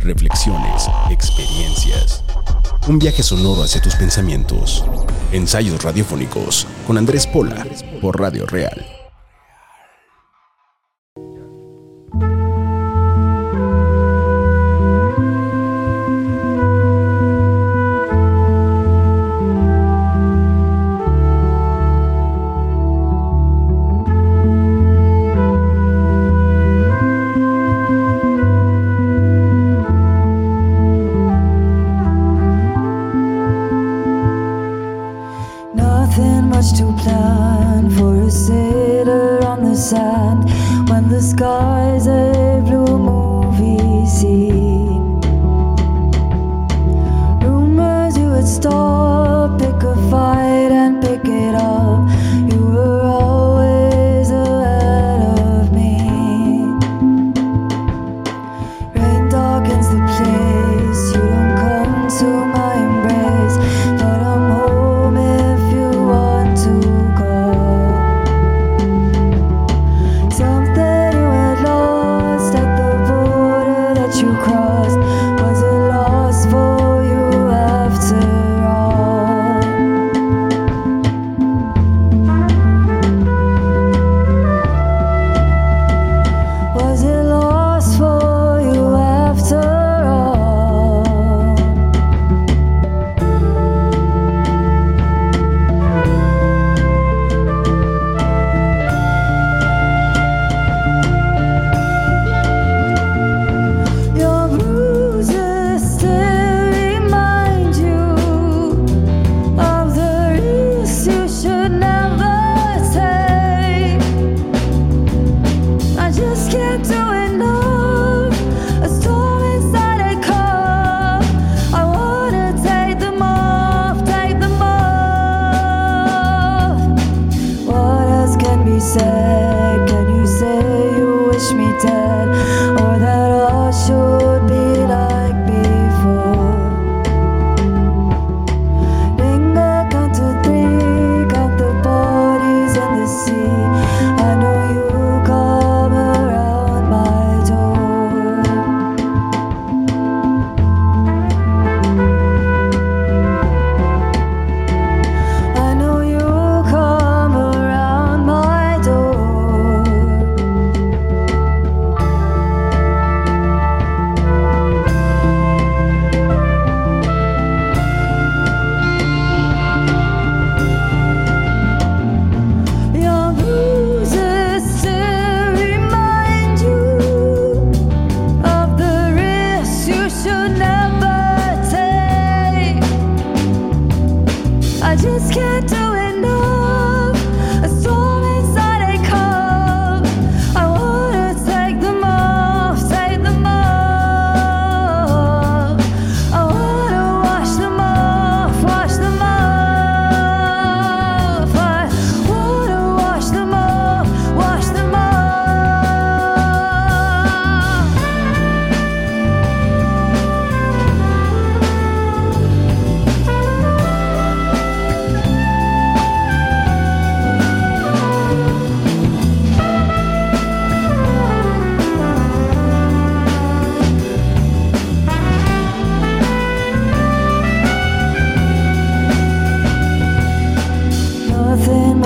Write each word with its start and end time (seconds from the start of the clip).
Reflexiones, 0.00 0.88
experiencias. 1.10 2.24
Un 2.88 2.98
viaje 2.98 3.22
sonoro 3.22 3.62
hacia 3.62 3.82
tus 3.82 3.94
pensamientos. 3.96 4.82
Ensayos 5.30 5.82
radiofónicos 5.82 6.66
con 6.86 6.96
Andrés 6.96 7.26
Pola 7.26 7.66
por 8.00 8.18
Radio 8.18 8.46
Real. 8.46 8.99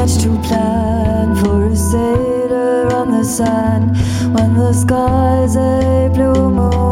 Much 0.05 0.23
to 0.23 0.29
plan 0.43 1.35
for 1.37 1.65
a 1.65 1.77
sailor 1.77 2.93
on 2.93 3.11
the 3.11 3.25
sand. 3.25 3.97
When 4.35 4.53
the 4.53 4.73
sky's 4.75 5.57
a 5.57 6.11
blue 6.13 6.51
movie 6.51 6.84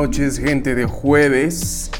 noches, 0.00 0.38
gente 0.38 0.74
de 0.74 0.86
jueves. 0.86 1.90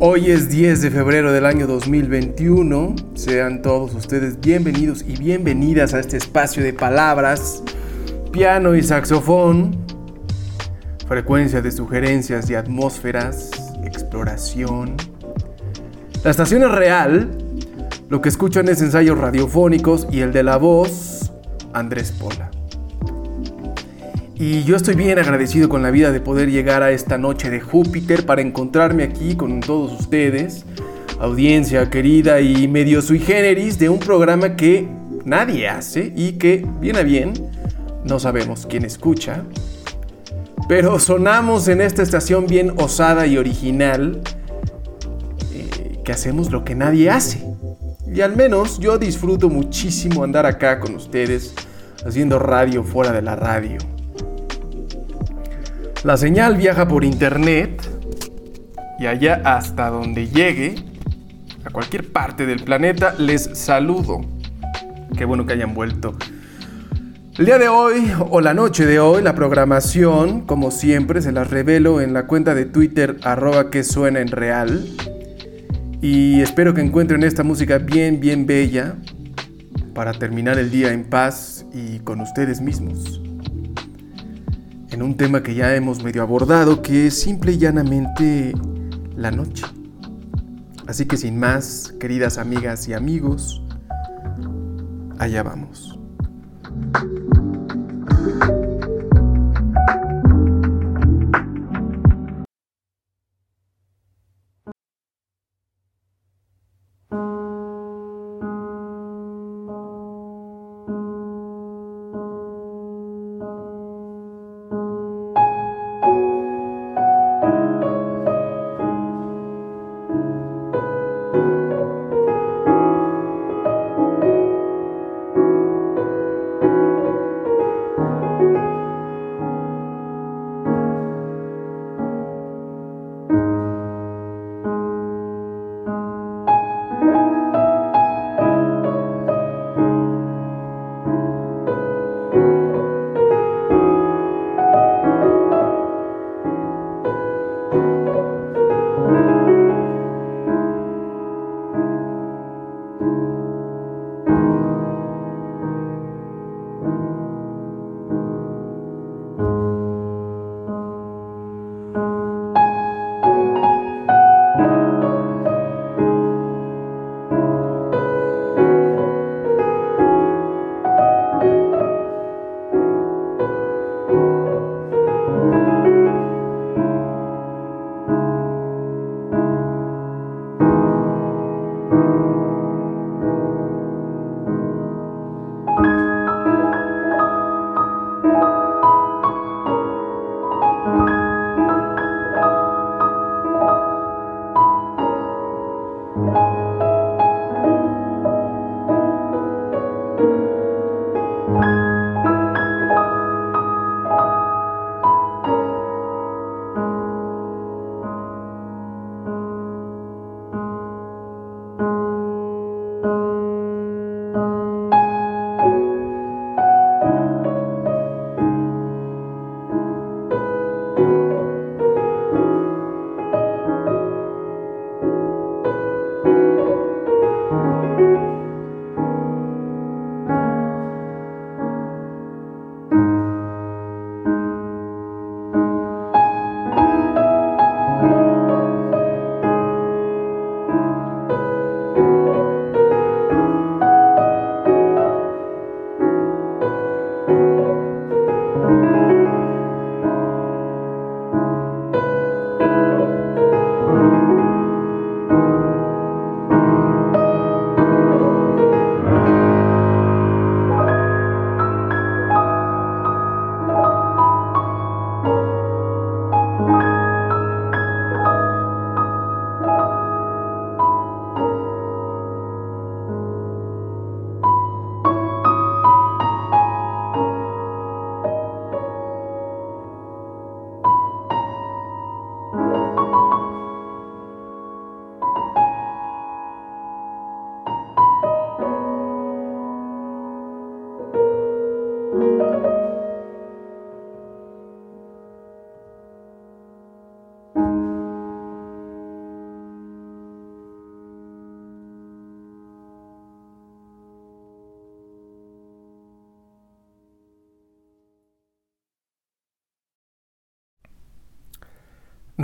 Hoy 0.00 0.30
es 0.30 0.48
10 0.48 0.80
de 0.80 0.90
febrero 0.90 1.30
del 1.30 1.44
año 1.44 1.66
2021. 1.66 2.96
Sean 3.12 3.60
todos 3.60 3.94
ustedes 3.94 4.40
bienvenidos 4.40 5.04
y 5.06 5.14
bienvenidas 5.18 5.92
a 5.92 6.00
este 6.00 6.16
espacio 6.16 6.62
de 6.62 6.72
palabras, 6.72 7.62
piano 8.32 8.74
y 8.74 8.82
saxofón, 8.82 9.76
frecuencia 11.06 11.60
de 11.60 11.70
sugerencias 11.70 12.48
y 12.48 12.54
atmósferas, 12.54 13.50
exploración. 13.84 14.96
La 16.24 16.30
estación 16.30 16.62
es 16.62 16.70
real. 16.70 17.28
Lo 18.08 18.22
que 18.22 18.30
escuchan 18.30 18.70
es 18.70 18.80
ensayos 18.80 19.18
radiofónicos 19.18 20.08
y 20.10 20.20
el 20.20 20.32
de 20.32 20.44
la 20.44 20.56
voz, 20.56 21.30
Andrés 21.74 22.10
Pola. 22.12 22.55
Y 24.38 24.64
yo 24.64 24.76
estoy 24.76 24.96
bien 24.96 25.18
agradecido 25.18 25.70
con 25.70 25.82
la 25.82 25.90
vida 25.90 26.12
de 26.12 26.20
poder 26.20 26.50
llegar 26.50 26.82
a 26.82 26.90
esta 26.90 27.16
noche 27.16 27.48
de 27.48 27.58
Júpiter 27.58 28.26
para 28.26 28.42
encontrarme 28.42 29.02
aquí 29.02 29.34
con 29.34 29.60
todos 29.60 29.98
ustedes, 29.98 30.66
audiencia 31.18 31.88
querida 31.88 32.42
y 32.42 32.68
medio 32.68 33.00
sui 33.00 33.18
generis 33.18 33.78
de 33.78 33.88
un 33.88 33.98
programa 33.98 34.54
que 34.54 34.86
nadie 35.24 35.70
hace 35.70 36.12
y 36.14 36.32
que, 36.32 36.66
bien 36.80 36.96
a 36.96 37.02
bien, 37.02 37.32
no 38.04 38.18
sabemos 38.18 38.66
quién 38.68 38.84
escucha. 38.84 39.42
Pero 40.68 40.98
sonamos 40.98 41.66
en 41.68 41.80
esta 41.80 42.02
estación 42.02 42.46
bien 42.46 42.74
osada 42.76 43.26
y 43.26 43.38
original, 43.38 44.20
eh, 45.54 46.00
que 46.04 46.12
hacemos 46.12 46.50
lo 46.52 46.62
que 46.62 46.74
nadie 46.74 47.08
hace. 47.08 47.42
Y 48.06 48.20
al 48.20 48.36
menos 48.36 48.80
yo 48.80 48.98
disfruto 48.98 49.48
muchísimo 49.48 50.22
andar 50.22 50.44
acá 50.44 50.78
con 50.78 50.94
ustedes, 50.94 51.54
haciendo 52.04 52.38
radio 52.38 52.84
fuera 52.84 53.12
de 53.12 53.22
la 53.22 53.34
radio. 53.34 53.95
La 56.04 56.16
señal 56.16 56.56
viaja 56.56 56.86
por 56.86 57.04
internet 57.04 57.82
y 58.98 59.06
allá 59.06 59.40
hasta 59.44 59.88
donde 59.90 60.28
llegue, 60.28 60.74
a 61.64 61.70
cualquier 61.70 62.12
parte 62.12 62.46
del 62.46 62.62
planeta, 62.62 63.14
les 63.18 63.50
saludo. 63.54 64.20
Qué 65.16 65.24
bueno 65.24 65.46
que 65.46 65.54
hayan 65.54 65.74
vuelto. 65.74 66.16
El 67.38 67.46
día 67.46 67.58
de 67.58 67.68
hoy 67.68 68.12
o 68.30 68.40
la 68.40 68.54
noche 68.54 68.86
de 68.86 69.00
hoy, 69.00 69.22
la 69.22 69.34
programación, 69.34 70.42
como 70.42 70.70
siempre, 70.70 71.20
se 71.20 71.32
las 71.32 71.50
revelo 71.50 72.00
en 72.00 72.14
la 72.14 72.26
cuenta 72.26 72.54
de 72.54 72.66
Twitter 72.66 73.16
arroba 73.22 73.70
que 73.70 73.82
suena 73.82 74.20
en 74.20 74.28
real. 74.28 74.86
Y 76.00 76.40
espero 76.40 76.72
que 76.72 76.82
encuentren 76.82 77.24
esta 77.24 77.42
música 77.42 77.78
bien, 77.78 78.20
bien 78.20 78.46
bella 78.46 78.94
para 79.92 80.12
terminar 80.12 80.58
el 80.58 80.70
día 80.70 80.92
en 80.92 81.04
paz 81.04 81.66
y 81.74 81.98
con 82.00 82.20
ustedes 82.20 82.60
mismos 82.60 83.25
en 84.96 85.02
un 85.02 85.14
tema 85.14 85.42
que 85.42 85.54
ya 85.54 85.76
hemos 85.76 86.02
medio 86.02 86.22
abordado, 86.22 86.80
que 86.80 87.08
es 87.08 87.20
simple 87.20 87.52
y 87.52 87.58
llanamente 87.58 88.54
la 89.14 89.30
noche. 89.30 89.66
Así 90.86 91.04
que 91.04 91.18
sin 91.18 91.38
más, 91.38 91.92
queridas 92.00 92.38
amigas 92.38 92.88
y 92.88 92.94
amigos, 92.94 93.62
allá 95.18 95.42
vamos. 95.42 95.95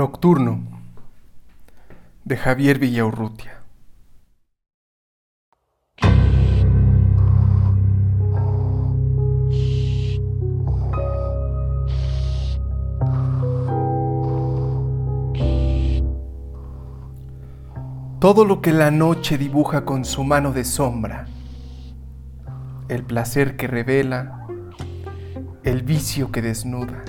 Nocturno 0.03 0.59
de 2.25 2.37
Javier 2.37 2.81
Villaurrutia. 2.81 3.63
Todo 18.19 18.45
lo 18.45 18.61
que 18.61 18.73
la 18.73 18.91
noche 18.91 19.39
dibuja 19.39 19.85
con 19.85 20.05
su 20.05 20.25
mano 20.25 20.51
de 20.51 20.65
sombra, 20.65 21.29
el 22.89 23.05
placer 23.05 23.57
que 23.57 23.69
revela, 23.69 24.49
el 25.63 25.83
vicio 25.83 26.33
que 26.33 26.43
desnuda. 26.43 27.05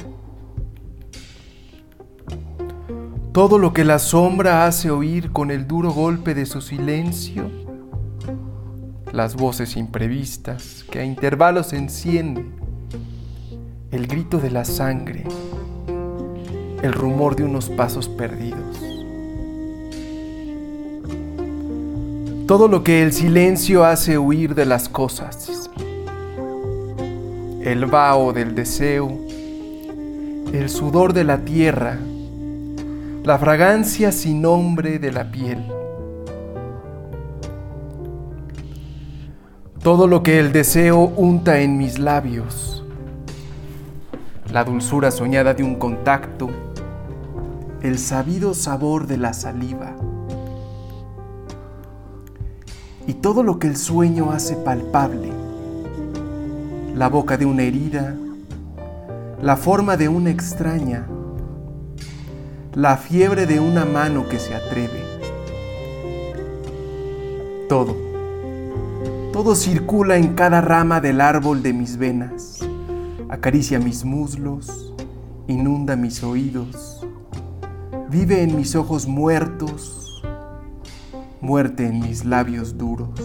Todo 3.34 3.58
lo 3.58 3.74
que 3.74 3.84
la 3.84 3.98
sombra 3.98 4.68
hace 4.68 4.92
oír 4.92 5.32
con 5.32 5.50
el 5.50 5.68
duro 5.68 5.92
golpe 5.92 6.36
de 6.36 6.46
su 6.46 6.62
silencio, 6.62 7.50
las 9.12 9.36
voces 9.36 9.76
imprevistas 9.76 10.86
que 10.92 11.00
a 11.00 11.04
intervalos 11.04 11.74
encienden, 11.74 12.54
el 13.90 14.06
grito 14.06 14.38
de 14.38 14.52
la 14.52 14.64
sangre, 14.66 15.24
el 16.84 16.94
rumor 16.94 17.36
de 17.36 17.44
unos 17.44 17.70
pasos 17.72 18.08
perdidos. 18.08 18.78
Todo 22.46 22.68
lo 22.68 22.84
que 22.84 23.02
el 23.02 23.14
silencio 23.14 23.84
hace 23.84 24.20
huir 24.20 24.54
de 24.54 24.66
las 24.66 24.90
cosas, 24.90 25.72
el 27.64 27.88
vaho 27.88 28.32
del 28.32 28.54
deseo, 28.54 29.10
el 30.54 30.70
sudor 30.70 31.14
de 31.14 31.24
la 31.24 31.40
tierra, 31.40 31.98
la 33.24 33.38
fragancia 33.38 34.12
sin 34.12 34.42
nombre 34.42 35.00
de 35.00 35.10
la 35.10 35.32
piel. 35.32 35.64
Todo 39.82 40.08
lo 40.08 40.24
que 40.24 40.40
el 40.40 40.52
deseo 40.52 41.00
unta 41.16 41.62
en 41.62 41.78
mis 41.78 42.00
labios, 42.00 42.84
la 44.52 44.66
dulzura 44.66 45.10
soñada 45.10 45.54
de 45.54 45.64
un 45.64 45.76
contacto, 45.76 46.50
el 47.82 47.98
sabido 47.98 48.54
sabor 48.54 49.08
de 49.08 49.18
la 49.18 49.32
saliva. 49.32 49.96
Y 53.08 53.14
todo 53.14 53.42
lo 53.42 53.58
que 53.58 53.68
el 53.68 53.78
sueño 53.78 54.32
hace 54.32 54.58
palpable, 54.58 55.32
la 56.94 57.08
boca 57.08 57.38
de 57.38 57.46
una 57.46 57.64
herida, 57.64 58.16
la 59.42 59.56
forma 59.56 59.96
de 59.96 60.10
una 60.10 60.30
extraña, 60.30 61.08
la 62.76 62.98
fiebre 62.98 63.46
de 63.46 63.60
una 63.60 63.86
mano 63.86 64.28
que 64.28 64.40
se 64.40 64.56
atreve. 64.56 65.04
Todo, 67.70 67.96
todo 69.32 69.56
circula 69.56 70.18
en 70.18 70.34
cada 70.34 70.60
rama 70.62 71.00
del 71.00 71.22
árbol 71.22 71.62
de 71.62 71.74
mis 71.74 71.98
venas, 71.98 72.60
acaricia 73.30 73.80
mis 73.80 74.04
muslos, 74.04 74.94
inunda 75.48 75.96
mis 75.96 76.24
oídos, 76.24 77.06
vive 78.10 78.42
en 78.42 78.56
mis 78.56 78.76
ojos 78.76 79.08
muertos, 79.08 80.24
muerte 81.42 81.86
en 81.86 82.00
mis 82.00 82.26
labios 82.26 82.78
duros. 82.78 83.20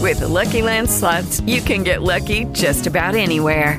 With 0.00 0.20
the 0.20 0.28
Lucky 0.28 0.62
Land 0.62 0.88
slots, 0.88 1.40
you 1.42 1.60
can 1.60 1.82
get 1.82 2.02
lucky 2.02 2.44
just 2.52 2.86
about 2.86 3.14
anywhere. 3.14 3.78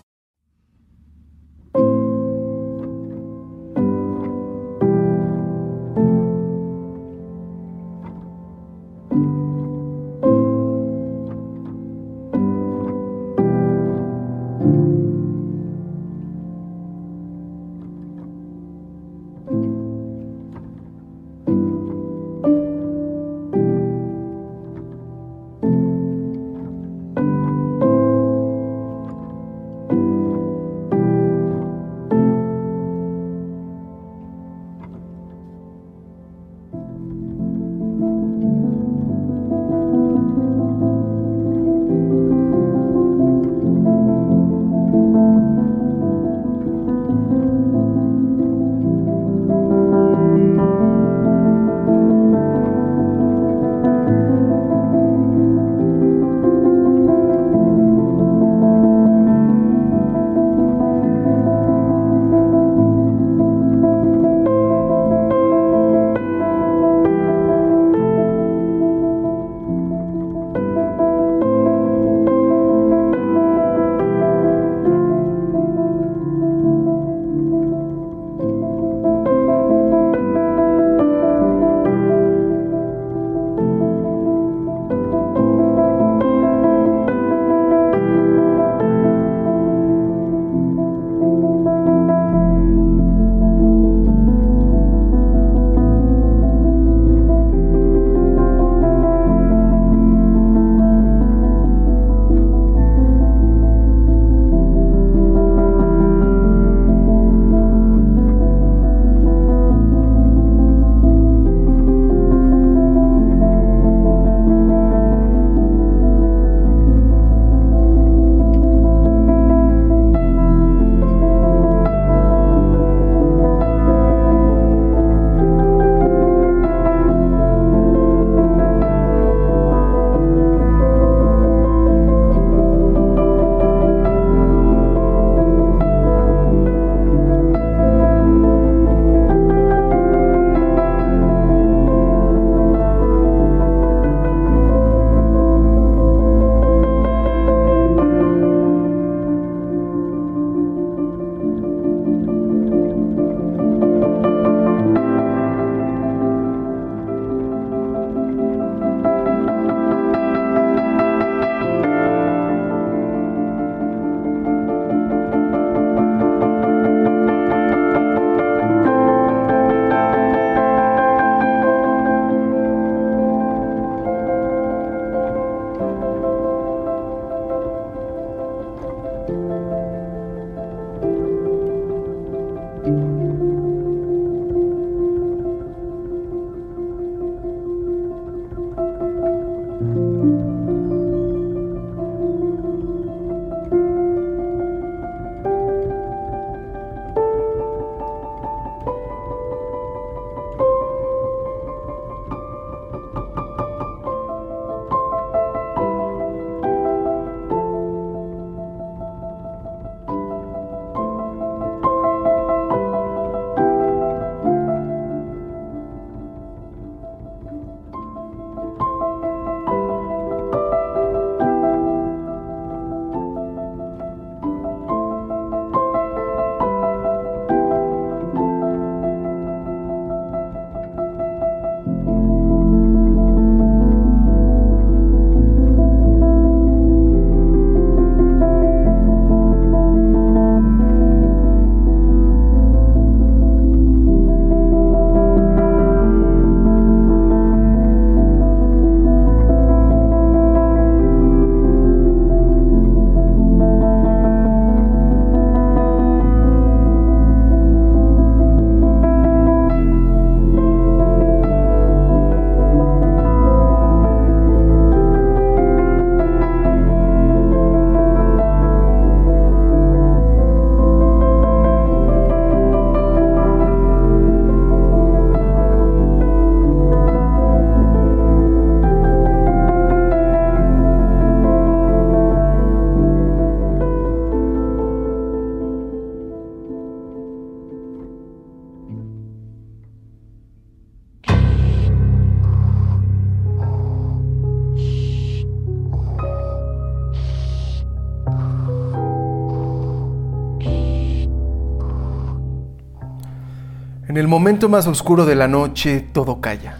El 304.21 304.27
momento 304.27 304.69
más 304.69 304.85
oscuro 304.85 305.25
de 305.25 305.33
la 305.33 305.47
noche 305.47 305.99
todo 305.99 306.39
calla. 306.41 306.77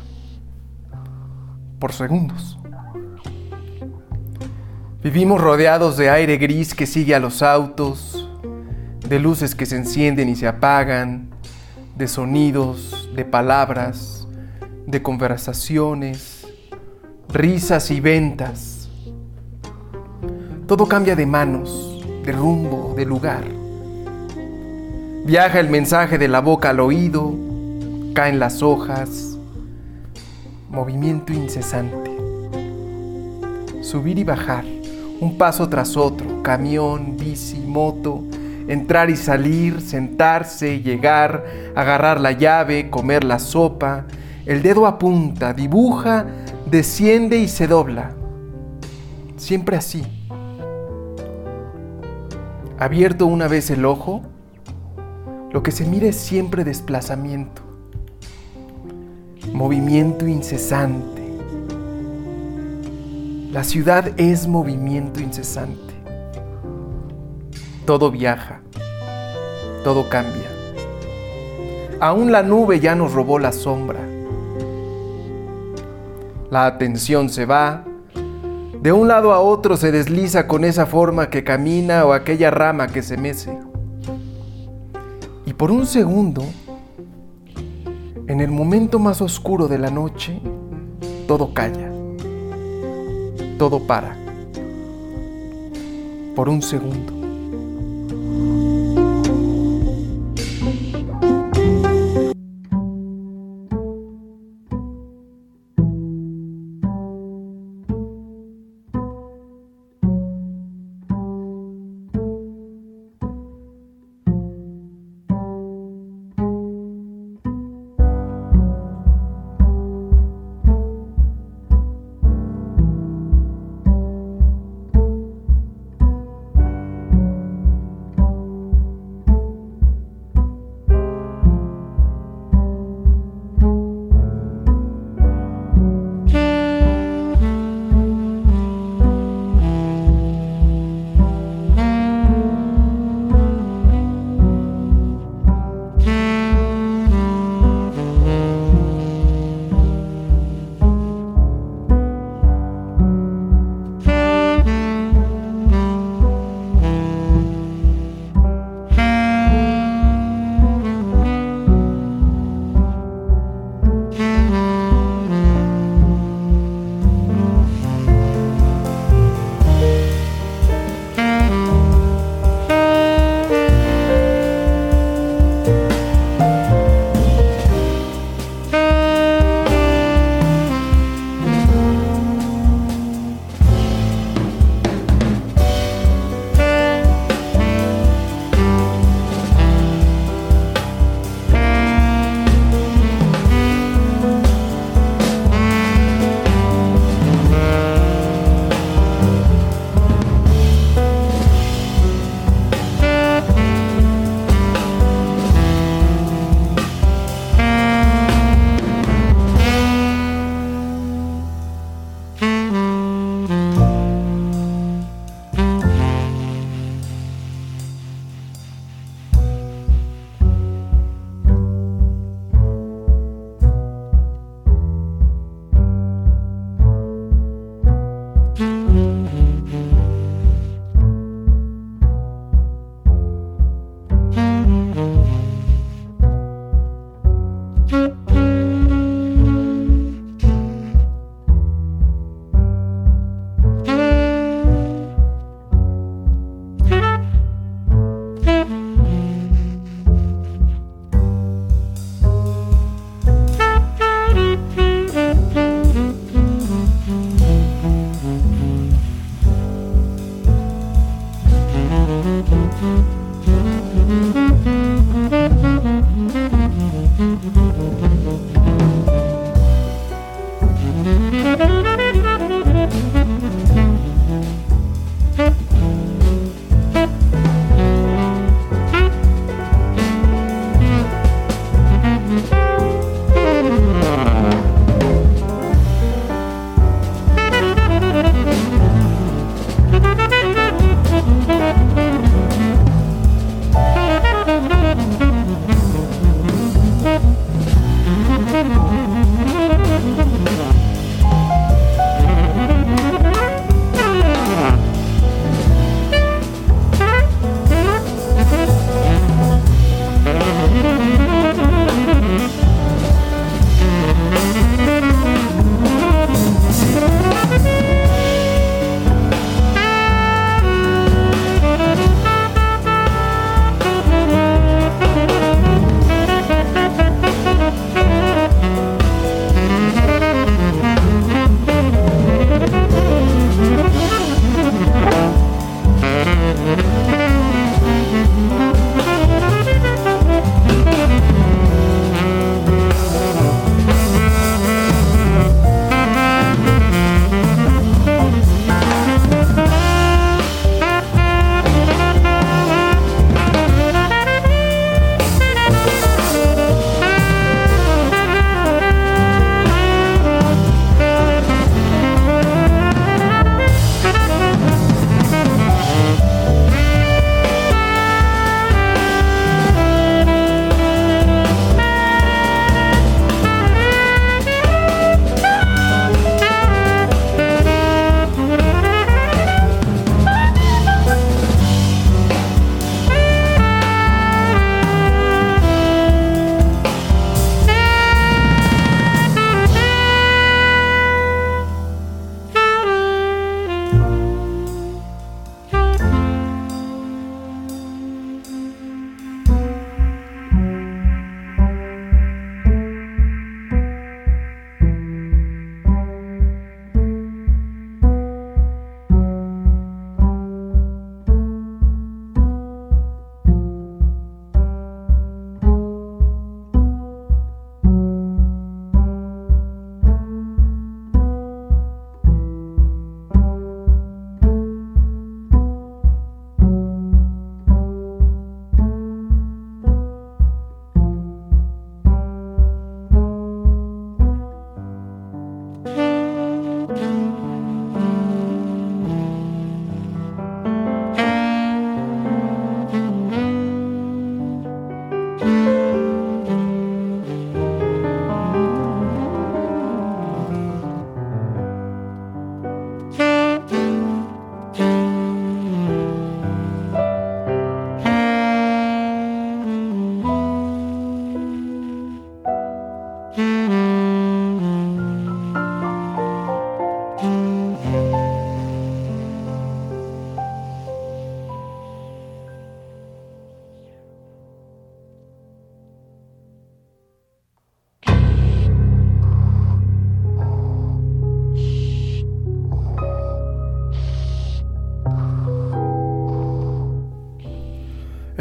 Por 1.80 1.92
segundos. 1.92 2.60
Vivimos 5.02 5.42
rodeados 5.42 5.98
de 5.98 6.12
aire 6.12 6.38
gris 6.38 6.76
que 6.76 6.86
sigue 6.86 7.16
a 7.16 7.20
los 7.20 7.42
autos, 7.42 8.30
de 9.10 9.18
luces 9.18 9.56
que 9.56 9.66
se 9.66 9.76
encienden 9.76 10.30
y 10.30 10.36
se 10.36 10.48
apagan, 10.48 11.32
de 11.98 12.08
sonidos, 12.08 13.10
de 13.16 13.26
palabras, 13.26 14.28
de 14.86 15.02
conversaciones, 15.02 16.46
risas 17.28 17.90
y 17.90 18.02
ventas. 18.02 18.88
Todo 20.68 20.88
cambia 20.88 21.16
de 21.16 21.26
manos, 21.26 22.06
de 22.24 22.34
rumbo, 22.34 22.94
de 22.96 23.06
lugar. 23.06 23.61
Viaja 25.24 25.60
el 25.60 25.70
mensaje 25.70 26.18
de 26.18 26.28
la 26.28 26.42
boca 26.42 26.72
al 26.72 26.80
oído, 26.80 27.36
caen 28.16 28.40
las 28.40 28.64
hojas, 28.64 29.38
movimiento 30.72 31.32
incesante. 31.32 32.10
Subir 33.82 34.18
y 34.18 34.24
bajar, 34.24 34.66
un 35.20 35.38
paso 35.38 35.70
tras 35.70 35.96
otro, 35.96 36.42
camión, 36.42 37.18
bici, 37.18 37.60
moto, 37.60 38.24
entrar 38.68 39.12
y 39.12 39.16
salir, 39.16 39.80
sentarse, 39.82 40.82
llegar, 40.82 41.46
agarrar 41.76 42.20
la 42.20 42.32
llave, 42.32 42.90
comer 42.90 43.24
la 43.24 43.38
sopa. 43.38 44.06
El 44.48 44.64
dedo 44.64 44.88
apunta, 44.88 45.54
dibuja, 45.54 46.26
desciende 46.66 47.38
y 47.38 47.48
se 47.48 47.68
dobla. 47.68 48.14
Siempre 49.38 49.78
así. 49.78 50.04
Abierto 52.80 53.28
una 53.28 53.48
vez 53.48 53.70
el 53.70 53.86
ojo, 53.86 54.24
lo 55.52 55.62
que 55.64 55.72
se 55.72 55.86
mira 55.86 56.08
es 56.08 56.16
siempre 56.16 56.64
desplazamiento, 56.64 57.62
movimiento 59.54 60.26
incesante. 60.26 61.22
La 63.52 63.66
ciudad 63.66 64.12
es 64.16 64.48
movimiento 64.48 65.20
incesante. 65.20 65.94
Todo 67.86 68.12
viaja, 68.12 68.62
todo 69.84 70.08
cambia. 70.08 70.50
Aún 72.00 72.32
la 72.32 72.44
nube 72.44 72.80
ya 72.80 72.96
nos 72.96 73.12
robó 73.12 73.38
la 73.38 73.52
sombra. 73.52 74.00
La 76.50 76.66
atención 76.66 77.30
se 77.30 77.46
va, 77.46 77.84
de 78.82 78.94
un 78.94 79.10
lado 79.10 79.34
a 79.34 79.42
otro 79.42 79.76
se 79.76 79.92
desliza 79.92 80.48
con 80.48 80.64
esa 80.64 80.86
forma 80.86 81.30
que 81.30 81.44
camina 81.44 82.06
o 82.06 82.14
aquella 82.14 82.52
rama 82.52 82.88
que 82.88 83.02
se 83.02 83.18
mece. 83.18 83.71
Por 85.62 85.70
un 85.72 85.86
segundo, 85.86 86.44
en 88.26 88.42
el 88.42 88.50
momento 88.50 88.98
más 88.98 89.22
oscuro 89.22 89.68
de 89.68 89.78
la 89.78 89.92
noche, 89.92 90.42
todo 91.28 91.54
calla, 91.54 91.92
todo 93.60 93.80
para. 93.86 94.18
Por 96.36 96.50
un 96.50 96.64
segundo. 96.64 97.21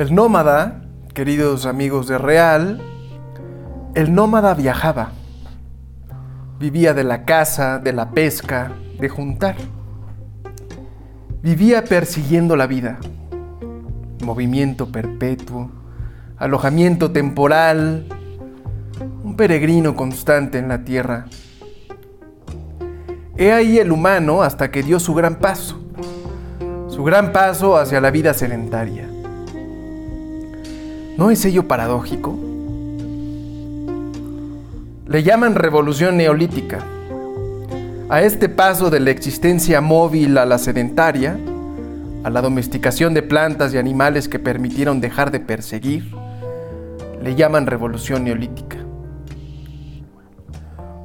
El 0.01 0.15
nómada, 0.15 0.81
queridos 1.13 1.67
amigos 1.67 2.09
de 2.09 2.17
Real, 2.17 2.81
el 3.95 4.15
nómada 4.15 4.55
viajaba. 4.55 5.11
Vivía 6.59 6.95
de 6.95 7.05
la 7.05 7.27
caza, 7.27 7.79
de 7.79 7.93
la 7.93 8.11
pesca, 8.13 8.73
de 8.99 9.11
juntar. 9.11 9.57
Vivía 11.43 11.85
persiguiendo 11.85 12.57
la 12.57 12.67
vida. 12.67 12.99
Movimiento 14.25 14.91
perpetuo, 14.91 15.71
alojamiento 16.39 17.11
temporal, 17.11 18.07
un 19.23 19.37
peregrino 19.37 19.97
constante 19.97 20.57
en 20.57 20.69
la 20.69 20.83
tierra. 20.83 21.27
He 23.37 23.53
ahí 23.53 23.79
el 23.79 23.93
humano 23.93 24.41
hasta 24.41 24.71
que 24.71 24.83
dio 24.83 24.99
su 24.99 25.13
gran 25.13 25.35
paso, 25.35 25.79
su 26.89 27.05
gran 27.05 27.33
paso 27.33 27.77
hacia 27.77 28.01
la 28.01 28.11
vida 28.11 28.33
sedentaria. 28.33 29.20
¿No 31.21 31.31
es 31.31 31.45
ello 31.45 31.69
paradójico? 31.69 32.35
Le 35.07 35.23
llaman 35.23 35.55
revolución 35.55 36.17
neolítica. 36.17 36.79
A 38.09 38.23
este 38.23 38.49
paso 38.49 38.89
de 38.89 39.01
la 39.01 39.11
existencia 39.11 39.83
móvil 39.83 40.39
a 40.39 40.47
la 40.47 40.57
sedentaria, 40.57 41.39
a 42.25 42.31
la 42.31 42.41
domesticación 42.41 43.13
de 43.13 43.21
plantas 43.21 43.75
y 43.75 43.77
animales 43.77 44.31
que 44.31 44.39
permitieron 44.39 45.03
dejar 45.03 45.31
de 45.31 45.41
perseguir, 45.41 46.11
le 47.23 47.35
llaman 47.35 47.67
revolución 47.67 48.25
neolítica. 48.25 48.79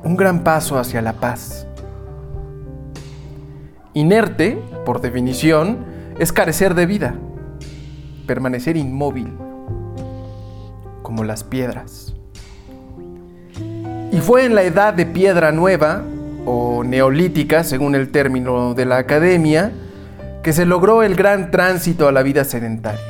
Un 0.01 0.15
gran 0.15 0.45
paso 0.45 0.79
hacia 0.79 1.01
la 1.01 1.11
paz. 1.11 1.67
Inerte, 3.93 4.57
por 4.85 5.01
definición, 5.01 5.79
es 6.17 6.31
carecer 6.31 6.73
de 6.73 6.85
vida, 6.85 7.15
permanecer 8.25 8.77
inmóvil, 8.77 9.44
como 11.05 11.23
las 11.23 11.43
piedras. 11.43 12.15
Y 14.11 14.17
fue 14.17 14.43
en 14.43 14.55
la 14.55 14.63
edad 14.63 14.93
de 14.95 15.05
piedra 15.05 15.51
nueva, 15.51 16.03
o 16.45 16.83
neolítica, 16.83 17.63
según 17.63 17.93
el 17.93 18.09
término 18.09 18.73
de 18.73 18.85
la 18.85 18.97
academia, 18.97 19.71
que 20.43 20.51
se 20.51 20.65
logró 20.65 21.03
el 21.03 21.15
gran 21.15 21.51
tránsito 21.51 22.07
a 22.07 22.11
la 22.11 22.23
vida 22.23 22.43
sedentaria. 22.43 23.01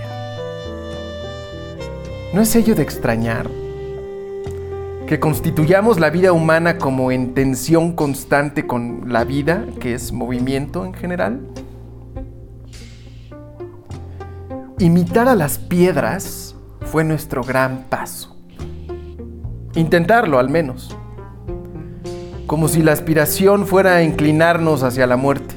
¿No 2.33 2.41
es 2.41 2.53
ello 2.55 2.75
de 2.75 2.83
extrañar? 2.83 3.49
Que 5.07 5.19
constituyamos 5.19 5.97
la 5.97 6.09
vida 6.09 6.33
humana 6.33 6.77
como 6.77 7.11
en 7.11 7.33
tensión 7.33 7.93
constante 7.93 8.67
con 8.67 9.05
la 9.07 9.23
vida, 9.23 9.63
que 9.79 9.93
es 9.93 10.11
movimiento 10.11 10.83
en 10.85 10.93
general. 10.93 11.39
Imitar 14.79 15.29
a 15.29 15.35
las 15.35 15.59
piedras 15.59 16.54
fue 16.85 17.03
nuestro 17.03 17.43
gran 17.43 17.83
paso. 17.89 18.35
Intentarlo 19.75 20.39
al 20.39 20.49
menos. 20.49 20.95
Como 22.47 22.67
si 22.67 22.81
la 22.81 22.93
aspiración 22.93 23.65
fuera 23.65 23.95
a 23.95 24.03
inclinarnos 24.03 24.83
hacia 24.83 25.07
la 25.07 25.17
muerte. 25.17 25.55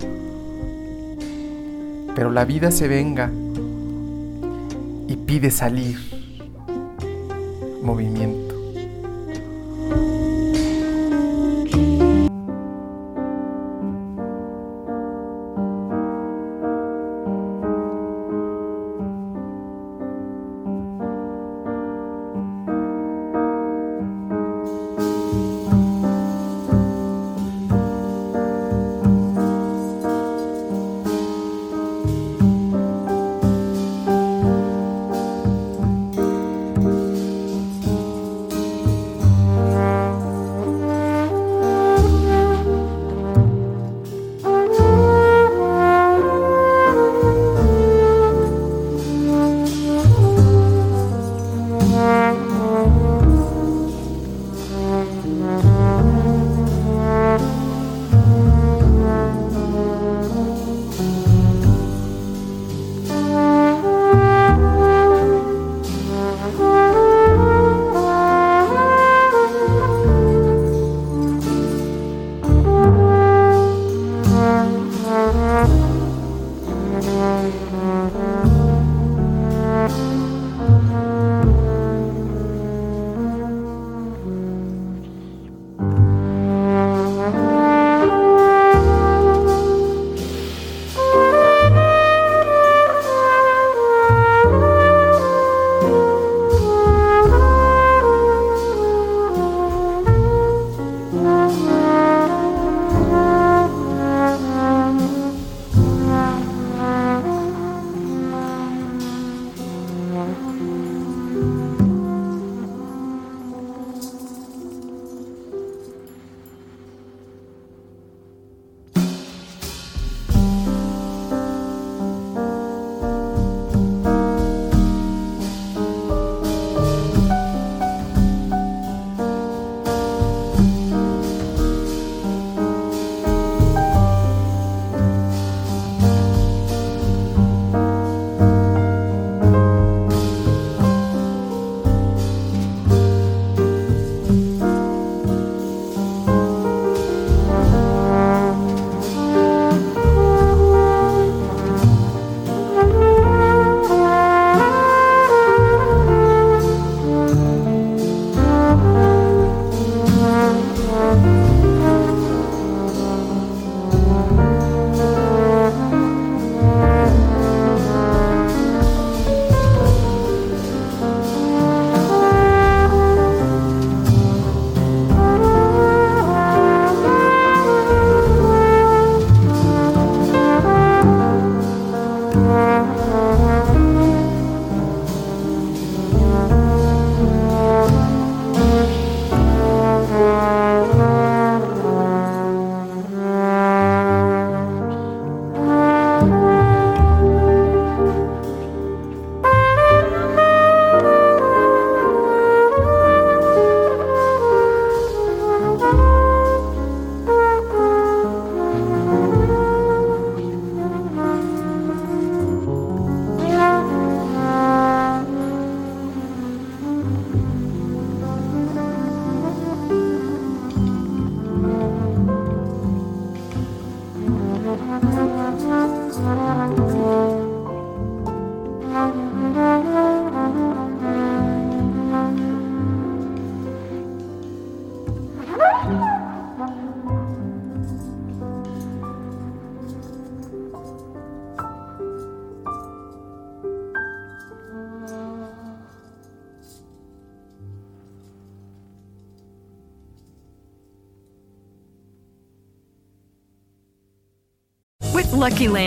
Pero 2.15 2.31
la 2.31 2.45
vida 2.45 2.71
se 2.71 2.89
venga 2.89 3.31
y 5.07 5.17
pide 5.17 5.51
salir. 5.51 5.99
Movimiento. 7.83 8.48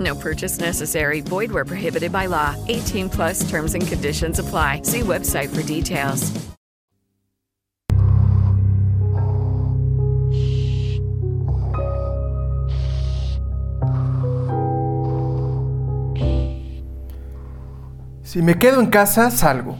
No 0.00 0.14
purchase 0.14 0.58
necessary. 0.58 1.20
Void 1.20 1.52
where 1.52 1.64
prohibited 1.64 2.12
by 2.12 2.26
law. 2.26 2.56
18 2.68 3.08
plus 3.08 3.48
terms 3.48 3.74
and 3.74 3.86
conditions 3.86 4.38
apply. 4.38 4.82
See 4.82 5.00
website 5.00 5.54
for 5.54 5.62
details. 5.62 6.32
Si 18.36 18.42
me 18.42 18.58
quedo 18.58 18.80
en 18.80 18.90
casa, 18.90 19.30
salgo. 19.30 19.78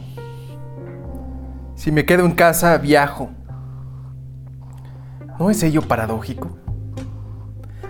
Si 1.75 1.91
me 1.91 2.05
quedo 2.05 2.25
en 2.25 2.31
casa, 2.31 2.75
viajo. 2.79 3.29
¿No 5.37 5.51
es 5.51 5.61
ello 5.61 5.83
paradójico? 5.83 6.57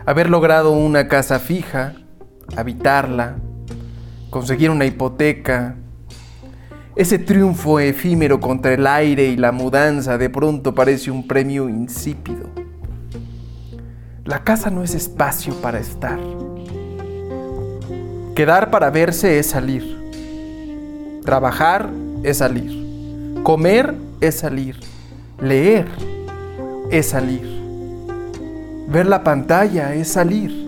Haber 0.06 0.30
logrado 0.30 0.72
una 0.72 1.08
casa 1.08 1.40
fija, 1.40 1.94
habitarla, 2.56 3.36
conseguir 4.30 4.70
una 4.70 4.86
hipoteca, 4.86 5.76
ese 6.96 7.20
triunfo 7.20 7.80
efímero 7.80 8.40
contra 8.40 8.74
el 8.74 8.88
aire 8.88 9.28
y 9.28 9.38
la 9.38 9.52
mudanza 9.52 10.18
de 10.18 10.30
pronto 10.32 10.74
parece 10.74 11.12
un 11.12 11.28
premio 11.28 11.70
insípido. 11.70 12.50
La 14.26 14.44
casa 14.44 14.70
no 14.70 14.84
es 14.84 14.96
espacio 14.96 15.54
para 15.62 15.80
estar. 15.80 16.20
Quedar 18.36 18.72
para 18.72 18.90
verse 18.90 19.40
es 19.40 19.48
salir. 19.48 21.22
Trabajar 21.24 21.90
es 22.24 22.38
salir. 22.38 23.42
Comer 23.44 23.96
es 24.20 24.40
salir. 24.40 24.80
Leer 25.40 25.88
es 26.92 27.10
salir. 27.10 27.48
Ver 28.88 29.06
la 29.06 29.24
pantalla 29.24 29.94
es 29.94 30.10
salir. 30.10 30.67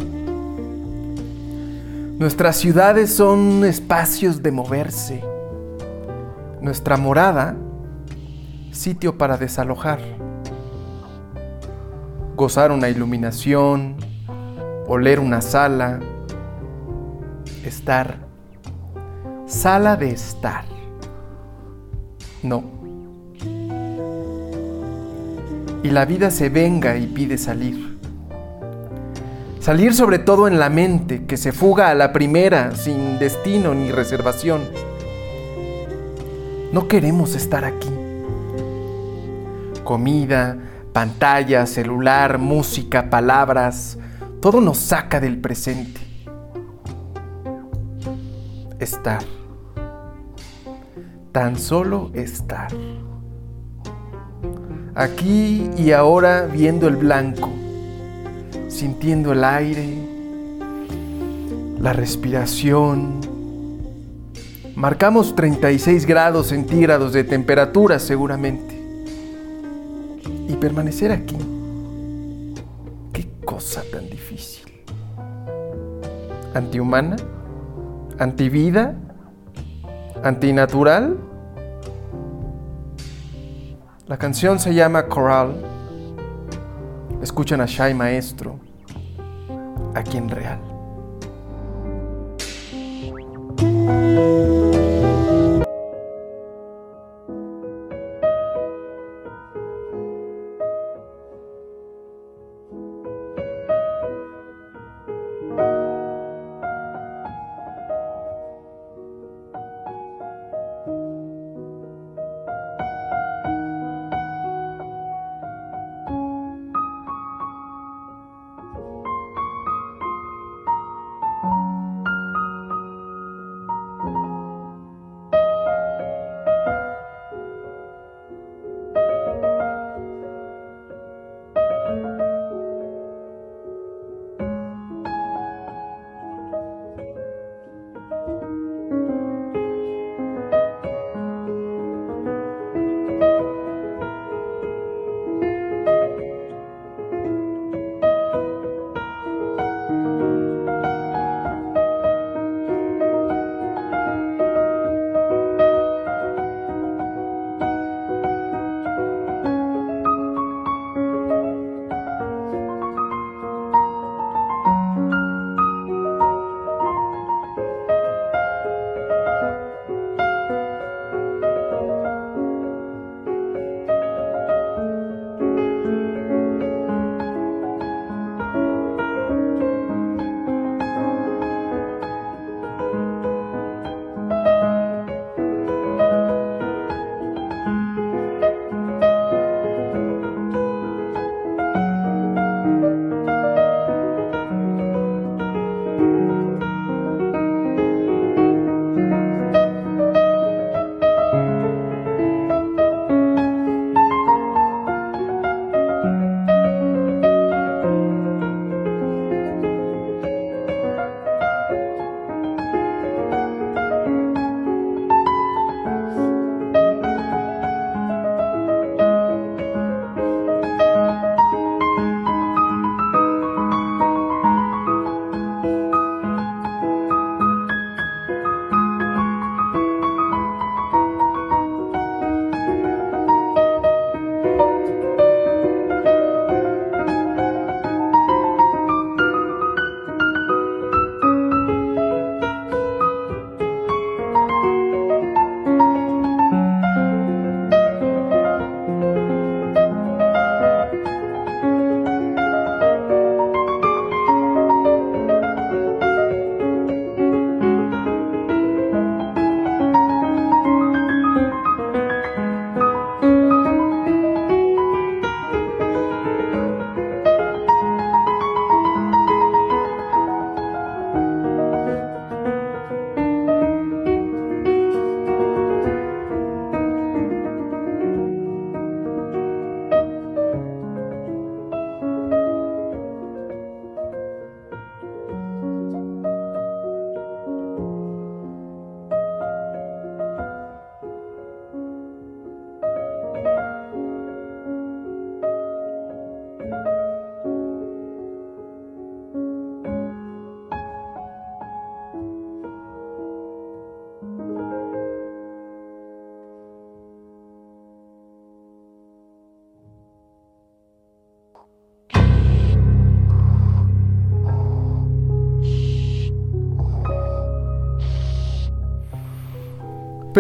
Nuestras 2.19 2.57
ciudades 2.57 3.15
son 3.15 3.63
espacios 3.63 4.43
de 4.43 4.51
moverse. 4.51 5.23
Nuestra 6.59 6.97
morada, 6.97 7.55
sitio 8.71 9.17
para 9.17 9.37
desalojar. 9.37 10.01
Gozar 12.35 12.73
una 12.73 12.89
iluminación, 12.89 13.95
oler 14.85 15.21
una 15.21 15.39
sala, 15.39 16.01
estar. 17.63 18.17
Sala 19.45 19.95
de 19.95 20.11
estar. 20.11 20.65
No. 22.43 22.63
Y 25.83 25.89
la 25.89 26.03
vida 26.03 26.31
se 26.31 26.49
venga 26.49 26.97
y 26.97 27.07
pide 27.07 27.37
salir. 27.37 27.88
Salir 29.59 29.93
sobre 29.93 30.19
todo 30.19 30.47
en 30.47 30.57
la 30.57 30.69
mente, 30.69 31.25
que 31.25 31.35
se 31.35 31.51
fuga 31.51 31.89
a 31.89 31.93
la 31.95 32.13
primera, 32.13 32.75
sin 32.75 33.19
destino 33.19 33.75
ni 33.75 33.91
reservación. 33.91 34.61
No 36.71 36.87
queremos 36.87 37.35
estar 37.35 37.65
aquí. 37.65 37.89
Comida, 39.83 40.57
pantalla, 40.93 41.65
celular, 41.65 42.37
música, 42.37 43.09
palabras, 43.09 43.97
todo 44.41 44.61
nos 44.61 44.77
saca 44.77 45.19
del 45.19 45.39
presente. 45.39 45.99
Estar. 48.79 49.23
Tan 51.33 51.59
solo 51.59 52.11
estar. 52.13 52.71
Aquí 54.95 55.69
y 55.77 55.91
ahora 55.91 56.43
viendo 56.45 56.87
el 56.87 56.95
blanco, 56.95 57.49
sintiendo 58.79 59.33
el 59.33 59.43
aire, 59.43 59.93
la 61.81 61.91
respiración. 61.91 63.19
Marcamos 64.73 65.35
36 65.35 66.05
grados 66.05 66.47
centígrados 66.47 67.11
de 67.11 67.25
temperatura 67.25 67.99
seguramente. 67.99 68.79
Y 70.47 70.55
permanecer 70.55 71.11
aquí. 71.11 71.35
Qué 73.11 73.29
cosa 73.43 73.83
tan 73.91 74.09
difícil. 74.09 74.71
¿Antihumana? 76.53 77.17
¿Antivida? 78.17 78.95
¿Antinatural? 80.23 81.17
La 84.07 84.17
canción 84.17 84.57
se 84.57 84.73
llama 84.73 85.07
Coral. 85.07 85.65
Escuchan 87.21 87.59
a 87.59 87.65
Shai 87.65 87.93
Maestro, 87.93 88.68
aquí 89.99 90.17
en 90.17 90.29
Real. 90.29 90.59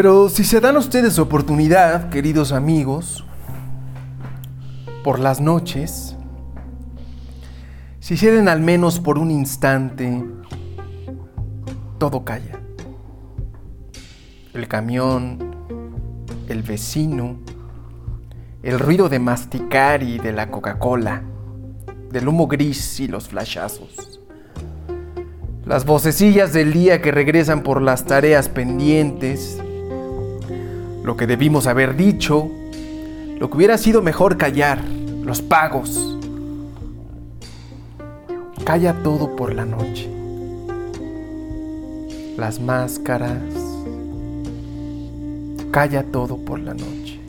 Pero 0.01 0.29
si 0.29 0.45
se 0.45 0.61
dan 0.61 0.77
ustedes 0.77 1.19
oportunidad, 1.19 2.07
queridos 2.07 2.53
amigos, 2.53 3.25
por 5.03 5.19
las 5.19 5.41
noches, 5.41 6.15
si 7.99 8.15
ceden 8.15 8.47
al 8.47 8.61
menos 8.61 9.01
por 9.01 9.17
un 9.17 9.29
instante, 9.29 10.23
todo 11.97 12.23
calla. 12.23 12.61
El 14.53 14.69
camión, 14.69 15.37
el 16.47 16.63
vecino, 16.63 17.35
el 18.63 18.79
ruido 18.79 19.09
de 19.09 19.19
masticar 19.19 20.01
y 20.01 20.17
de 20.17 20.31
la 20.31 20.49
Coca-Cola, 20.49 21.23
del 22.09 22.25
humo 22.25 22.47
gris 22.47 23.01
y 23.01 23.09
los 23.09 23.27
flashazos. 23.27 24.21
Las 25.65 25.83
vocecillas 25.83 26.53
del 26.53 26.71
día 26.71 27.01
que 27.01 27.11
regresan 27.11 27.63
por 27.63 27.81
las 27.81 28.05
tareas 28.05 28.47
pendientes, 28.47 29.61
lo 31.09 31.17
que 31.17 31.25
debimos 31.25 31.65
haber 31.65 31.95
dicho, 31.95 32.51
lo 33.39 33.49
que 33.49 33.57
hubiera 33.57 33.79
sido 33.79 34.03
mejor 34.03 34.37
callar, 34.37 34.79
los 35.23 35.41
pagos. 35.41 36.19
Calla 38.63 38.93
todo 39.01 39.35
por 39.35 39.55
la 39.55 39.65
noche. 39.65 40.07
Las 42.37 42.59
máscaras. 42.59 43.41
Calla 45.71 46.03
todo 46.03 46.37
por 46.45 46.59
la 46.59 46.75
noche. 46.75 47.19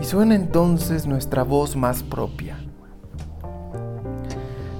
Y 0.00 0.04
suena 0.04 0.36
entonces 0.36 1.04
nuestra 1.04 1.42
voz 1.42 1.74
más 1.74 2.04
propia. 2.04 2.58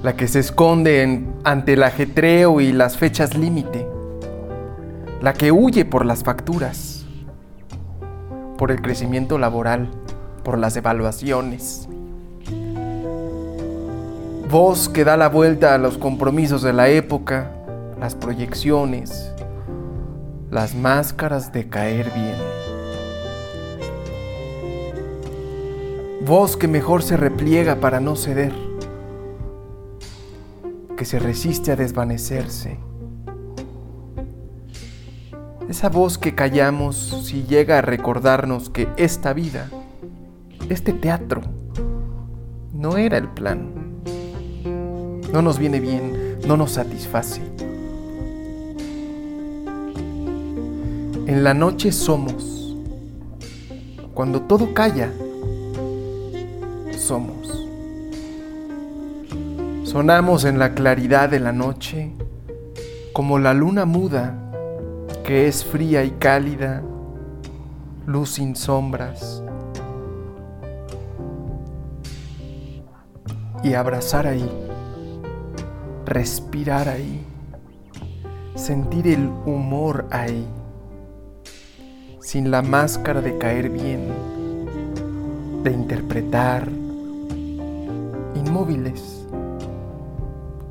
La 0.03 0.15
que 0.15 0.29
se 0.29 0.39
esconde 0.39 1.25
ante 1.43 1.73
el 1.73 1.83
ajetreo 1.83 2.61
y 2.61 2.71
las 2.71 2.95
fechas 2.95 3.37
límite. 3.37 3.96
La 5.21 5.33
que 5.33 5.51
huye 5.51 5.83
por 5.83 6.05
las 6.05 6.23
facturas. 6.23 7.05
Por 8.57 8.71
el 8.71 8.81
crecimiento 8.81 9.37
laboral. 9.37 9.89
Por 10.43 10.59
las 10.59 10.77
evaluaciones. 10.77 11.89
Voz 14.49 14.87
que 14.87 15.03
da 15.03 15.17
la 15.17 15.27
vuelta 15.27 15.73
a 15.73 15.77
los 15.77 15.97
compromisos 15.97 16.61
de 16.61 16.71
la 16.71 16.87
época, 16.87 17.51
las 17.99 18.15
proyecciones, 18.15 19.33
las 20.49 20.73
máscaras 20.73 21.51
de 21.51 21.67
caer 21.67 22.09
bien. 22.13 22.35
Voz 26.25 26.55
que 26.55 26.69
mejor 26.69 27.03
se 27.03 27.17
repliega 27.17 27.75
para 27.75 27.99
no 27.99 28.15
ceder, 28.15 28.53
que 30.95 31.03
se 31.03 31.19
resiste 31.19 31.73
a 31.73 31.75
desvanecerse. 31.75 32.86
Esa 35.69 35.89
voz 35.89 36.17
que 36.17 36.33
callamos 36.33 36.95
si 37.25 37.43
llega 37.43 37.79
a 37.79 37.81
recordarnos 37.81 38.69
que 38.69 38.87
esta 38.95 39.33
vida, 39.33 39.69
este 40.69 40.93
teatro, 40.93 41.41
no 42.73 42.95
era 42.95 43.17
el 43.17 43.27
plan. 43.27 43.73
No 45.33 45.41
nos 45.41 45.59
viene 45.59 45.81
bien, 45.81 46.39
no 46.47 46.55
nos 46.55 46.71
satisface. 46.71 47.41
En 51.25 51.43
la 51.43 51.53
noche 51.53 51.91
somos. 51.91 52.77
Cuando 54.13 54.43
todo 54.43 54.73
calla, 54.73 55.11
somos. 56.97 57.67
Sonamos 59.83 60.45
en 60.45 60.59
la 60.59 60.73
claridad 60.73 61.27
de 61.27 61.41
la 61.41 61.51
noche 61.51 62.13
como 63.11 63.37
la 63.37 63.53
luna 63.53 63.83
muda 63.83 64.46
que 65.27 65.45
es 65.49 65.65
fría 65.65 66.05
y 66.05 66.11
cálida, 66.11 66.81
luz 68.05 68.35
sin 68.35 68.55
sombras. 68.55 69.43
Y 73.61 73.73
abrazar 73.73 74.25
ahí, 74.25 74.49
respirar 76.05 76.87
ahí, 76.87 77.25
sentir 78.55 79.09
el 79.09 79.27
humor 79.45 80.07
ahí, 80.11 80.47
sin 82.21 82.49
la 82.49 82.61
máscara 82.61 83.19
de 83.19 83.37
caer 83.37 83.69
bien, 83.69 84.07
de 85.61 85.71
interpretar, 85.71 86.69
inmóviles, 88.33 89.27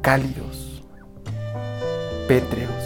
cálidos, 0.01 0.83
pétreos. 2.27 2.86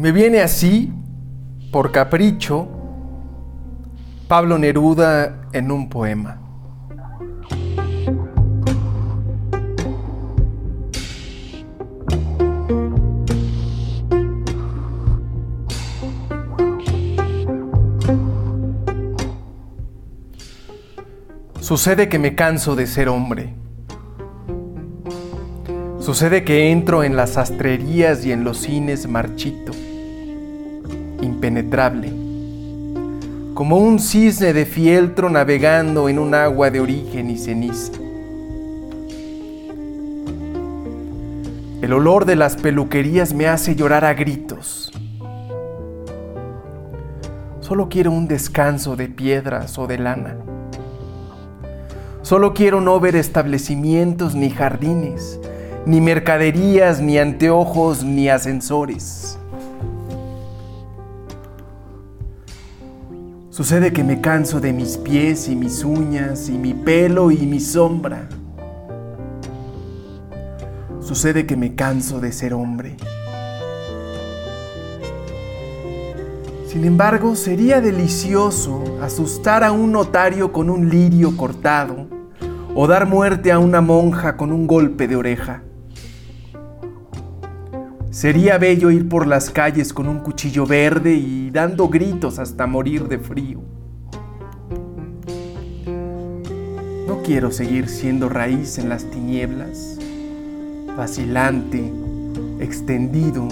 Me 0.00 0.12
viene 0.12 0.40
así, 0.40 0.90
por 1.70 1.92
capricho, 1.92 2.66
Pablo 4.28 4.56
Neruda 4.56 5.42
en 5.52 5.70
un 5.70 5.90
poema. 5.90 6.40
Sucede 21.60 22.08
que 22.08 22.18
me 22.18 22.34
canso 22.34 22.74
de 22.74 22.86
ser 22.86 23.10
hombre. 23.10 23.54
Sucede 25.98 26.42
que 26.42 26.72
entro 26.72 27.04
en 27.04 27.16
las 27.16 27.34
sastrerías 27.34 28.24
y 28.24 28.32
en 28.32 28.44
los 28.44 28.56
cines 28.62 29.06
marchito, 29.06 29.72
impenetrable, 31.22 32.12
como 33.54 33.78
un 33.78 33.98
cisne 33.98 34.52
de 34.52 34.64
fieltro 34.66 35.28
navegando 35.30 36.08
en 36.08 36.18
un 36.18 36.34
agua 36.34 36.70
de 36.70 36.80
origen 36.80 37.30
y 37.30 37.38
ceniza. 37.38 37.92
El 41.82 41.94
olor 41.94 42.26
de 42.26 42.36
las 42.36 42.56
peluquerías 42.56 43.34
me 43.34 43.48
hace 43.48 43.74
llorar 43.74 44.04
a 44.04 44.14
gritos. 44.14 44.92
Solo 47.60 47.88
quiero 47.88 48.12
un 48.12 48.28
descanso 48.28 48.96
de 48.96 49.08
piedras 49.08 49.78
o 49.78 49.86
de 49.86 49.98
lana. 49.98 50.36
Solo 52.22 52.54
quiero 52.54 52.80
no 52.80 53.00
ver 53.00 53.16
establecimientos 53.16 54.36
ni 54.36 54.50
jardines, 54.50 55.40
ni 55.86 56.00
mercaderías, 56.00 57.00
ni 57.00 57.18
anteojos, 57.18 58.04
ni 58.04 58.28
ascensores. 58.28 59.39
Sucede 63.60 63.92
que 63.92 64.02
me 64.02 64.22
canso 64.22 64.58
de 64.58 64.72
mis 64.72 64.96
pies 64.96 65.46
y 65.46 65.54
mis 65.54 65.84
uñas 65.84 66.48
y 66.48 66.52
mi 66.52 66.72
pelo 66.72 67.30
y 67.30 67.36
mi 67.44 67.60
sombra. 67.60 68.26
Sucede 71.02 71.44
que 71.44 71.58
me 71.58 71.74
canso 71.74 72.20
de 72.20 72.32
ser 72.32 72.54
hombre. 72.54 72.96
Sin 76.68 76.86
embargo, 76.86 77.36
sería 77.36 77.82
delicioso 77.82 78.82
asustar 79.02 79.62
a 79.62 79.72
un 79.72 79.92
notario 79.92 80.54
con 80.54 80.70
un 80.70 80.88
lirio 80.88 81.36
cortado 81.36 82.08
o 82.74 82.86
dar 82.86 83.06
muerte 83.06 83.52
a 83.52 83.58
una 83.58 83.82
monja 83.82 84.38
con 84.38 84.52
un 84.52 84.66
golpe 84.66 85.06
de 85.06 85.16
oreja. 85.16 85.62
Sería 88.10 88.58
bello 88.58 88.90
ir 88.90 89.08
por 89.08 89.28
las 89.28 89.50
calles 89.50 89.92
con 89.92 90.08
un 90.08 90.18
cuchillo 90.18 90.66
verde 90.66 91.12
y 91.14 91.52
dando 91.52 91.88
gritos 91.88 92.40
hasta 92.40 92.66
morir 92.66 93.06
de 93.06 93.20
frío. 93.20 93.60
No 97.06 97.22
quiero 97.24 97.52
seguir 97.52 97.88
siendo 97.88 98.28
raíz 98.28 98.78
en 98.78 98.88
las 98.88 99.04
tinieblas, 99.04 99.96
vacilante, 100.96 101.92
extendido, 102.58 103.46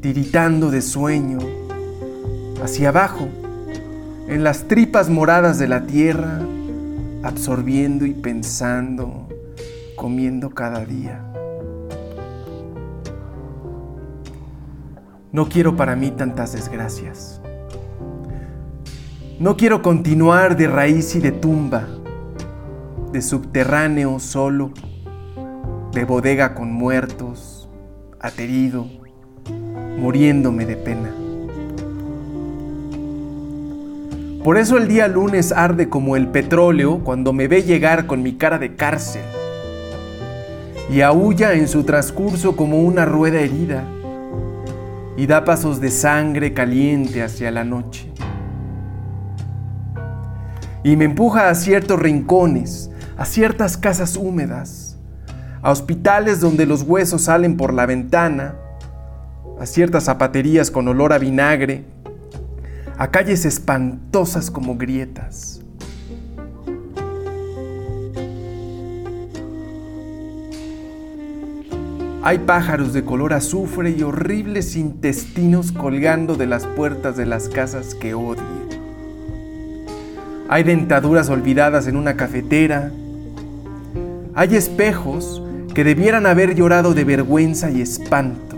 tiritando 0.00 0.72
de 0.72 0.82
sueño, 0.82 1.38
hacia 2.64 2.88
abajo, 2.88 3.28
en 4.26 4.42
las 4.42 4.66
tripas 4.66 5.08
moradas 5.08 5.60
de 5.60 5.68
la 5.68 5.86
tierra, 5.86 6.40
absorbiendo 7.22 8.04
y 8.04 8.14
pensando, 8.14 9.28
comiendo 9.94 10.50
cada 10.50 10.84
día. 10.84 11.29
No 15.32 15.48
quiero 15.48 15.76
para 15.76 15.94
mí 15.94 16.10
tantas 16.10 16.54
desgracias. 16.54 17.40
No 19.38 19.56
quiero 19.56 19.80
continuar 19.80 20.56
de 20.56 20.66
raíz 20.66 21.14
y 21.14 21.20
de 21.20 21.30
tumba, 21.30 21.86
de 23.12 23.22
subterráneo 23.22 24.18
solo, 24.18 24.72
de 25.92 26.04
bodega 26.04 26.56
con 26.56 26.72
muertos, 26.72 27.68
aterido, 28.18 28.88
muriéndome 29.96 30.66
de 30.66 30.76
pena. 30.76 31.10
Por 34.42 34.58
eso 34.58 34.78
el 34.78 34.88
día 34.88 35.06
lunes 35.06 35.52
arde 35.52 35.88
como 35.88 36.16
el 36.16 36.26
petróleo 36.26 37.04
cuando 37.04 37.32
me 37.32 37.46
ve 37.46 37.62
llegar 37.62 38.08
con 38.08 38.24
mi 38.24 38.32
cara 38.32 38.58
de 38.58 38.74
cárcel 38.74 39.22
y 40.90 41.02
aúlla 41.02 41.52
en 41.52 41.68
su 41.68 41.84
transcurso 41.84 42.56
como 42.56 42.82
una 42.82 43.04
rueda 43.04 43.38
herida 43.38 43.84
y 45.20 45.26
da 45.26 45.44
pasos 45.44 45.82
de 45.82 45.90
sangre 45.90 46.54
caliente 46.54 47.22
hacia 47.22 47.50
la 47.50 47.62
noche. 47.62 48.10
Y 50.82 50.96
me 50.96 51.04
empuja 51.04 51.50
a 51.50 51.54
ciertos 51.54 52.00
rincones, 52.00 52.90
a 53.18 53.26
ciertas 53.26 53.76
casas 53.76 54.16
húmedas, 54.16 54.96
a 55.60 55.72
hospitales 55.72 56.40
donde 56.40 56.64
los 56.64 56.84
huesos 56.84 57.24
salen 57.24 57.58
por 57.58 57.74
la 57.74 57.84
ventana, 57.84 58.54
a 59.60 59.66
ciertas 59.66 60.04
zapaterías 60.04 60.70
con 60.70 60.88
olor 60.88 61.12
a 61.12 61.18
vinagre, 61.18 61.84
a 62.96 63.10
calles 63.10 63.44
espantosas 63.44 64.50
como 64.50 64.78
grietas. 64.78 65.59
Hay 72.22 72.40
pájaros 72.40 72.92
de 72.92 73.02
color 73.02 73.32
azufre 73.32 73.92
y 73.92 74.02
horribles 74.02 74.76
intestinos 74.76 75.72
colgando 75.72 76.34
de 76.34 76.46
las 76.46 76.66
puertas 76.66 77.16
de 77.16 77.24
las 77.24 77.48
casas 77.48 77.94
que 77.94 78.12
odio. 78.12 78.42
Hay 80.50 80.62
dentaduras 80.62 81.30
olvidadas 81.30 81.86
en 81.86 81.96
una 81.96 82.16
cafetera. 82.16 82.92
Hay 84.34 84.54
espejos 84.54 85.42
que 85.72 85.82
debieran 85.82 86.26
haber 86.26 86.54
llorado 86.54 86.92
de 86.92 87.04
vergüenza 87.04 87.70
y 87.70 87.80
espanto. 87.80 88.56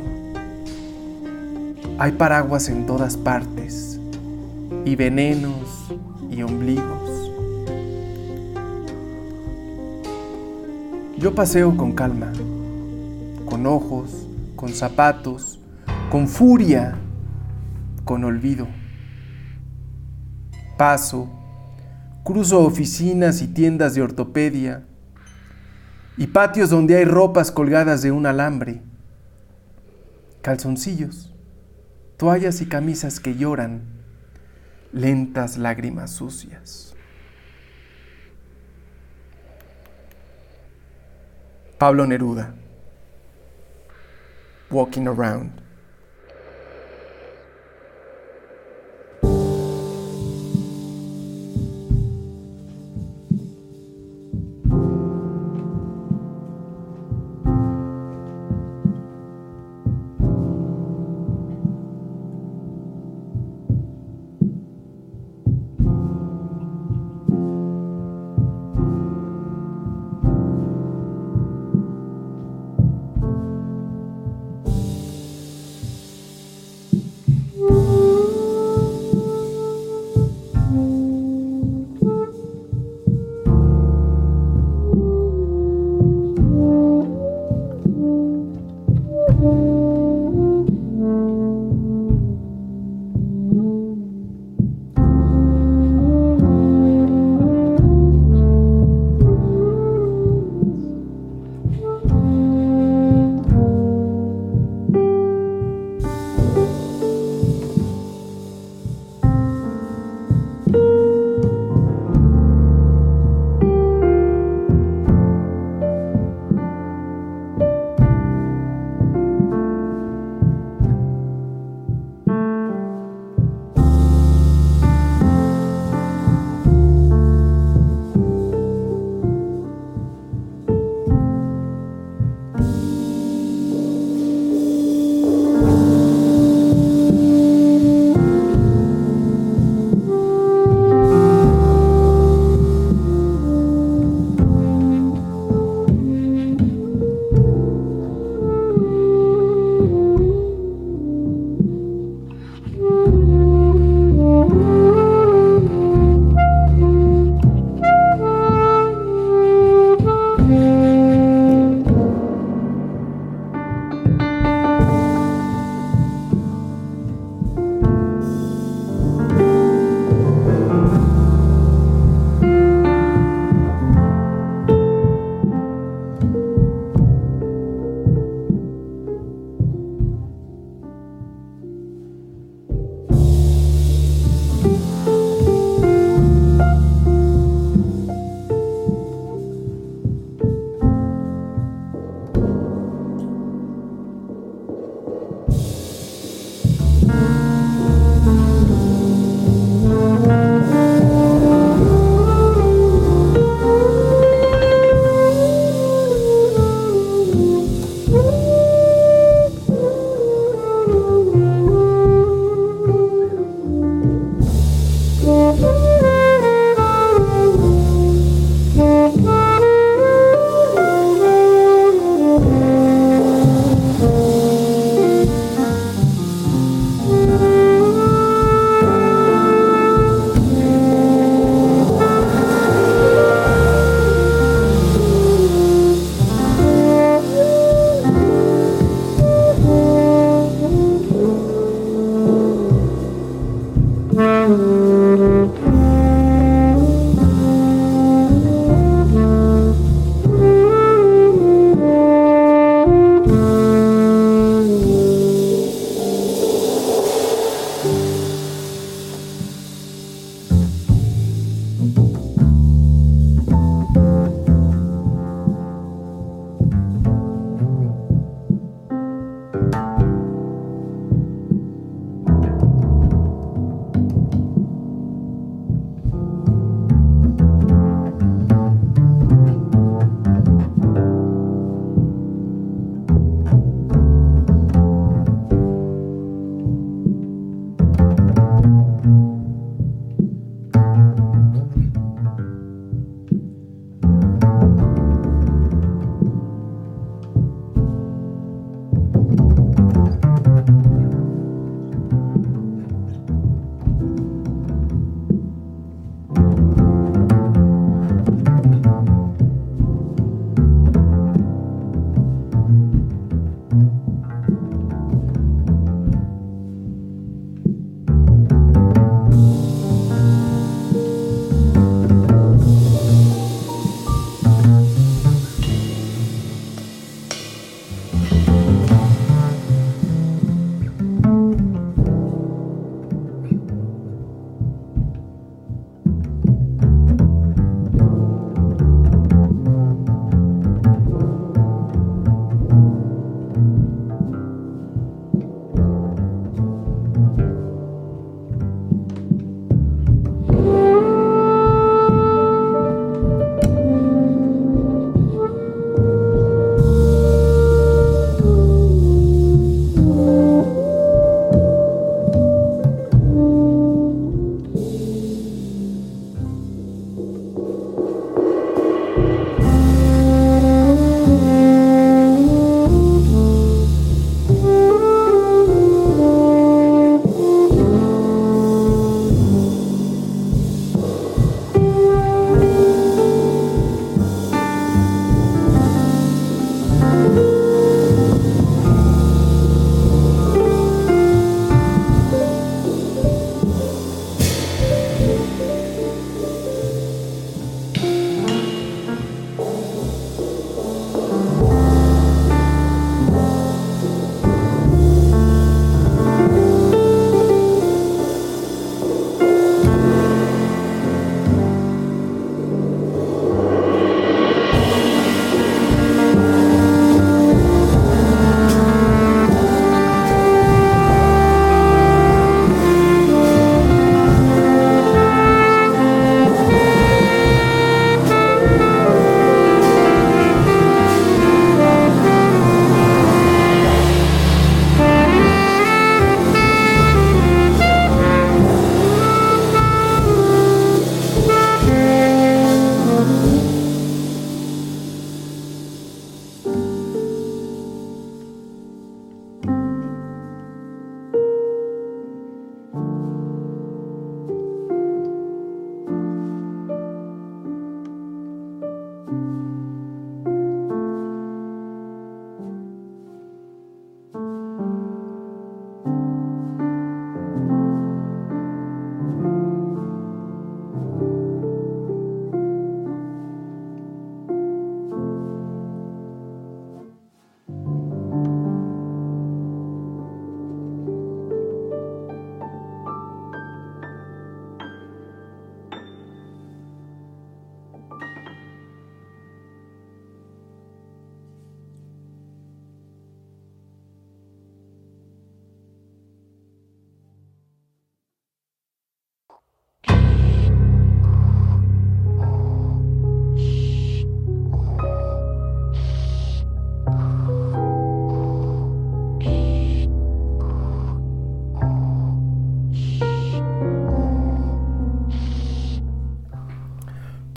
Hay 1.99 2.13
paraguas 2.13 2.69
en 2.69 2.85
todas 2.85 3.17
partes 3.17 4.01
y 4.85 4.97
venenos 4.97 5.95
y 6.33 6.43
ombligos. 6.43 7.31
Yo 11.17 11.33
paseo 11.33 11.77
con 11.77 11.93
calma, 11.93 12.33
con 13.63 13.73
ojos, 13.73 14.27
con 14.57 14.71
zapatos, 14.71 15.61
con 16.11 16.27
furia, 16.27 16.97
con 18.05 18.25
olvido. 18.25 18.67
Paso, 20.77 21.31
cruzo 22.25 22.59
oficinas 22.59 23.41
y 23.41 23.47
tiendas 23.47 23.95
de 23.95 24.03
ortopedia 24.03 24.85
y 26.17 26.27
patios 26.27 26.71
donde 26.71 26.97
hay 26.97 27.05
ropas 27.05 27.53
colgadas 27.53 28.03
de 28.03 28.11
un 28.11 28.27
alambre, 28.27 28.83
calzoncillos, 30.41 31.33
toallas 32.17 32.63
y 32.63 32.67
camisas 32.67 33.21
que 33.21 33.37
lloran 33.37 33.83
lentas 34.93 35.57
lágrimas 35.57 36.11
sucias. 36.11 36.97
Pablo 41.79 42.09
Neruda, 42.09 42.57
Walking 44.73 45.07
Around. 45.07 45.62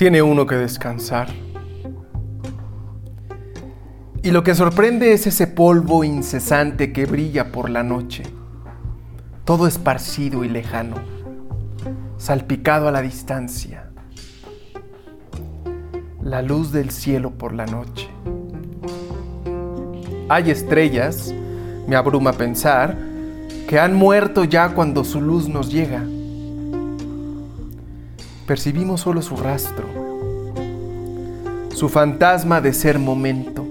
Tiene 0.06 0.22
uno 0.22 0.46
que 0.46 0.54
descansar. 0.54 1.30
Y 4.22 4.30
lo 4.30 4.44
que 4.44 4.54
sorprende 4.54 5.14
es 5.14 5.26
ese 5.26 5.48
polvo 5.48 6.04
incesante 6.04 6.94
que 6.94 7.08
brilla 7.08 7.52
por 7.52 7.72
la 7.72 7.82
noche, 7.82 8.22
todo 9.46 9.66
esparcido 9.66 10.44
y 10.44 10.50
lejano, 10.50 10.98
salpicado 12.18 12.88
a 12.88 12.92
la 12.92 13.02
distancia. 13.02 13.90
La 16.22 16.44
luz 16.44 16.72
del 16.72 16.92
cielo 16.92 17.32
por 17.32 17.54
la 17.54 17.66
noche. 17.66 18.08
Hay 20.30 20.52
estrellas, 20.52 21.34
me 21.88 21.96
abruma 21.96 22.34
pensar, 22.34 22.96
que 23.68 23.80
han 23.80 23.96
muerto 23.96 24.44
ya 24.44 24.70
cuando 24.70 25.04
su 25.04 25.20
luz 25.20 25.50
nos 25.50 25.72
llega. 25.72 26.04
Percibimos 28.48 29.02
solo 29.02 29.24
su 29.24 29.36
rastro, 29.38 29.88
su 31.74 31.90
fantasma 31.90 32.62
de 32.62 32.74
ser 32.74 33.00
momento. 33.00 33.66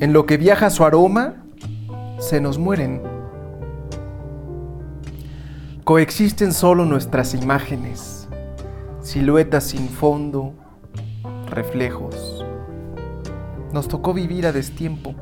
En 0.00 0.14
lo 0.14 0.24
que 0.24 0.38
viaja 0.38 0.70
su 0.70 0.82
aroma, 0.82 1.34
se 2.18 2.40
nos 2.40 2.56
mueren. 2.58 3.02
Coexisten 5.84 6.54
solo 6.54 6.86
nuestras 6.86 7.34
imágenes, 7.34 8.28
siluetas 9.02 9.64
sin 9.64 9.90
fondo, 9.90 10.54
reflejos. 11.50 12.46
Nos 13.74 13.88
tocó 13.88 14.14
vivir 14.14 14.46
a 14.46 14.52
destiempo, 14.52 15.14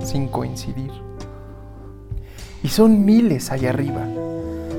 sin 0.00 0.26
coincidir. 0.26 0.90
Y 2.64 2.68
son 2.68 3.04
miles 3.04 3.52
allá 3.52 3.70
arriba, 3.70 4.04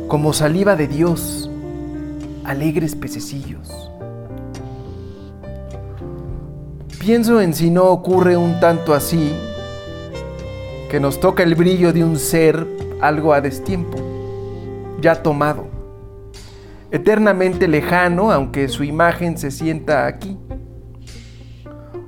como 0.09 0.33
saliva 0.33 0.75
de 0.75 0.87
Dios, 0.87 1.51
alegres 2.43 2.95
pececillos. 2.95 3.91
Pienso 6.99 7.39
en 7.39 7.53
si 7.53 7.69
no 7.69 7.85
ocurre 7.85 8.35
un 8.35 8.59
tanto 8.59 8.95
así, 8.95 9.31
que 10.89 10.99
nos 10.99 11.19
toca 11.19 11.43
el 11.43 11.53
brillo 11.53 11.93
de 11.93 12.03
un 12.03 12.17
ser 12.17 12.65
algo 12.99 13.33
a 13.33 13.41
destiempo, 13.41 13.99
ya 14.99 15.21
tomado, 15.21 15.67
eternamente 16.89 17.67
lejano, 17.67 18.31
aunque 18.31 18.67
su 18.67 18.83
imagen 18.83 19.37
se 19.37 19.51
sienta 19.51 20.07
aquí. 20.07 20.39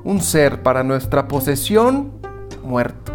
Un 0.04 0.22
ser 0.22 0.64
para 0.64 0.84
nuestra 0.84 1.28
posesión 1.28 2.14
muerto. 2.64 3.11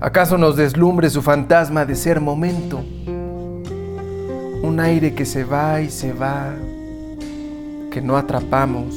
¿Acaso 0.00 0.38
nos 0.38 0.54
deslumbre 0.54 1.10
su 1.10 1.22
fantasma 1.22 1.84
de 1.84 1.96
ser 1.96 2.20
momento? 2.20 2.84
Un 4.62 4.78
aire 4.78 5.12
que 5.12 5.26
se 5.26 5.42
va 5.42 5.80
y 5.80 5.90
se 5.90 6.12
va, 6.12 6.54
que 7.90 8.00
no 8.00 8.16
atrapamos. 8.16 8.94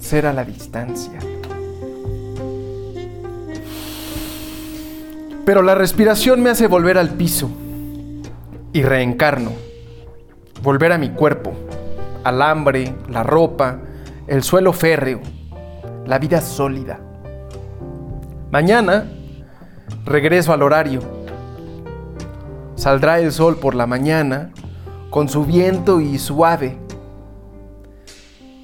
Ser 0.00 0.26
a 0.26 0.32
la 0.32 0.44
distancia. 0.44 1.20
Pero 5.44 5.62
la 5.62 5.76
respiración 5.76 6.42
me 6.42 6.50
hace 6.50 6.66
volver 6.66 6.98
al 6.98 7.10
piso 7.10 7.48
y 8.72 8.82
reencarno. 8.82 9.52
Volver 10.60 10.90
a 10.90 10.98
mi 10.98 11.10
cuerpo, 11.10 11.52
al 12.24 12.42
hambre, 12.42 12.92
la 13.08 13.22
ropa, 13.22 13.78
el 14.26 14.42
suelo 14.42 14.72
férreo, 14.72 15.20
la 16.04 16.18
vida 16.18 16.40
sólida. 16.40 17.07
Mañana 18.50 19.04
regreso 20.06 20.54
al 20.54 20.62
horario. 20.62 21.02
Saldrá 22.76 23.20
el 23.20 23.30
sol 23.30 23.56
por 23.56 23.74
la 23.74 23.86
mañana 23.86 24.52
con 25.10 25.28
su 25.28 25.44
viento 25.44 26.00
y 26.00 26.18
suave, 26.18 26.78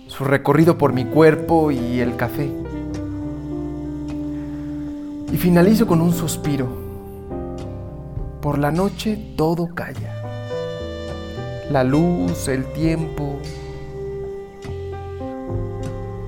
su 0.07 0.25
recorrido 0.25 0.79
por 0.79 0.95
mi 0.95 1.05
cuerpo 1.05 1.71
y 1.71 2.01
el 2.01 2.17
café. 2.17 2.51
Y 5.31 5.37
finalizo 5.37 5.87
con 5.87 6.01
un 6.01 6.15
suspiro. 6.15 6.67
Por 8.41 8.59
la 8.59 8.71
noche 8.71 9.35
todo 9.37 9.67
calla. 9.75 10.15
La 11.71 11.85
luz, 11.85 12.49
el 12.49 12.65
tiempo. 12.73 13.39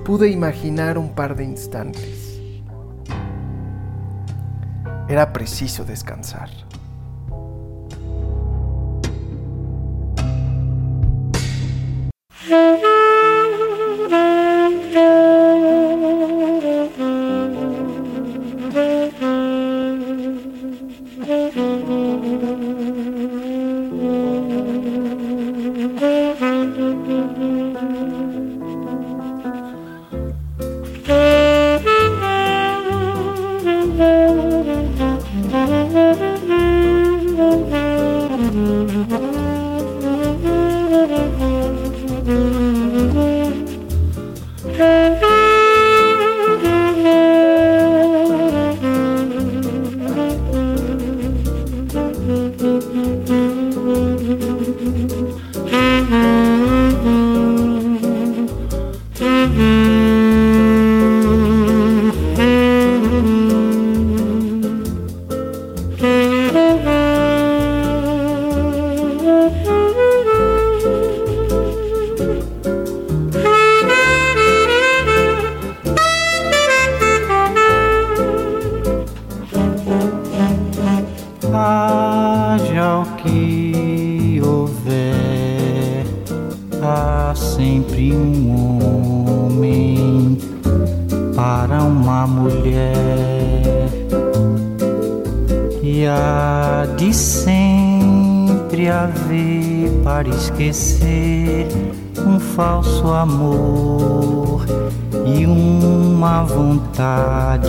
Pude 0.05 0.29
imaginar 0.29 0.99
un 0.99 1.15
par 1.15 1.35
de 1.35 1.43
instantes. 1.43 2.26
Era 5.09 5.31
preciso 5.31 5.85
descansar. 5.85 6.49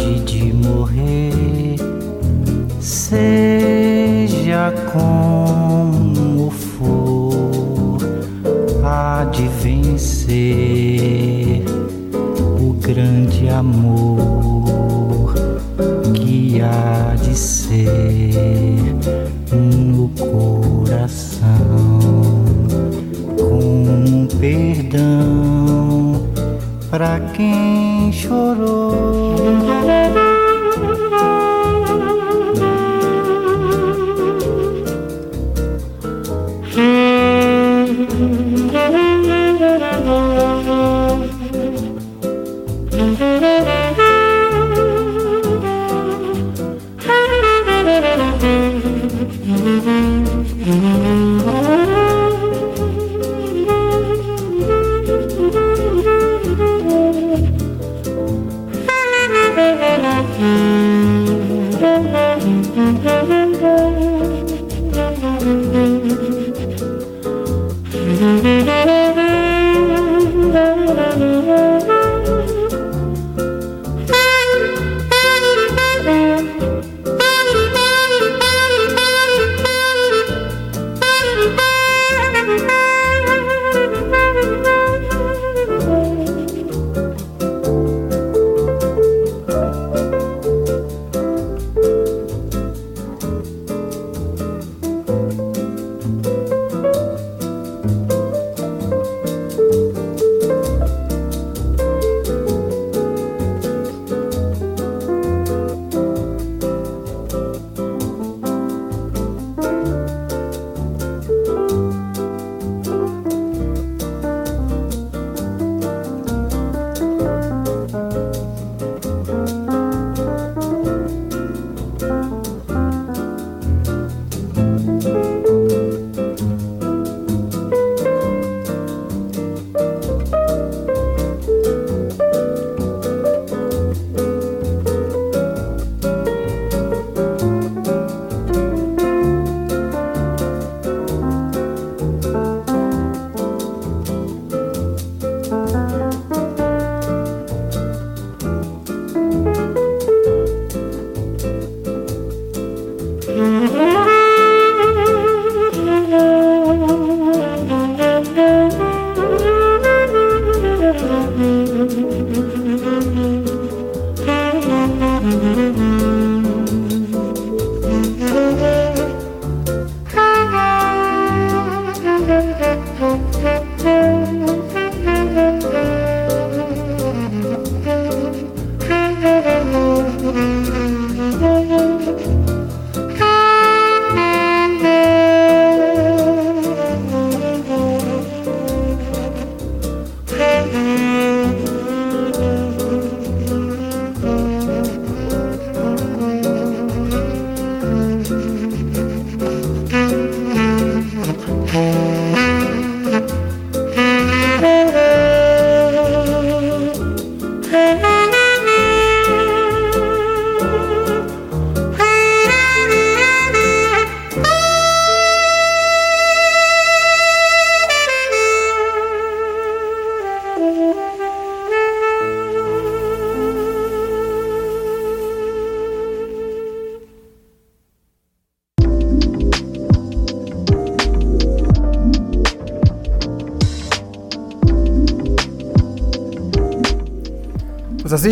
Vontade 0.09 0.25
de 0.25 0.38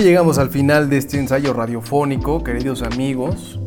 llegamos 0.03 0.39
al 0.39 0.51
final 0.51 0.91
de 0.91 0.99
este 0.99 1.19
ensayo 1.19 1.53
radiofónico, 1.53 2.43
queridos 2.43 2.83
amigos. 2.83 3.61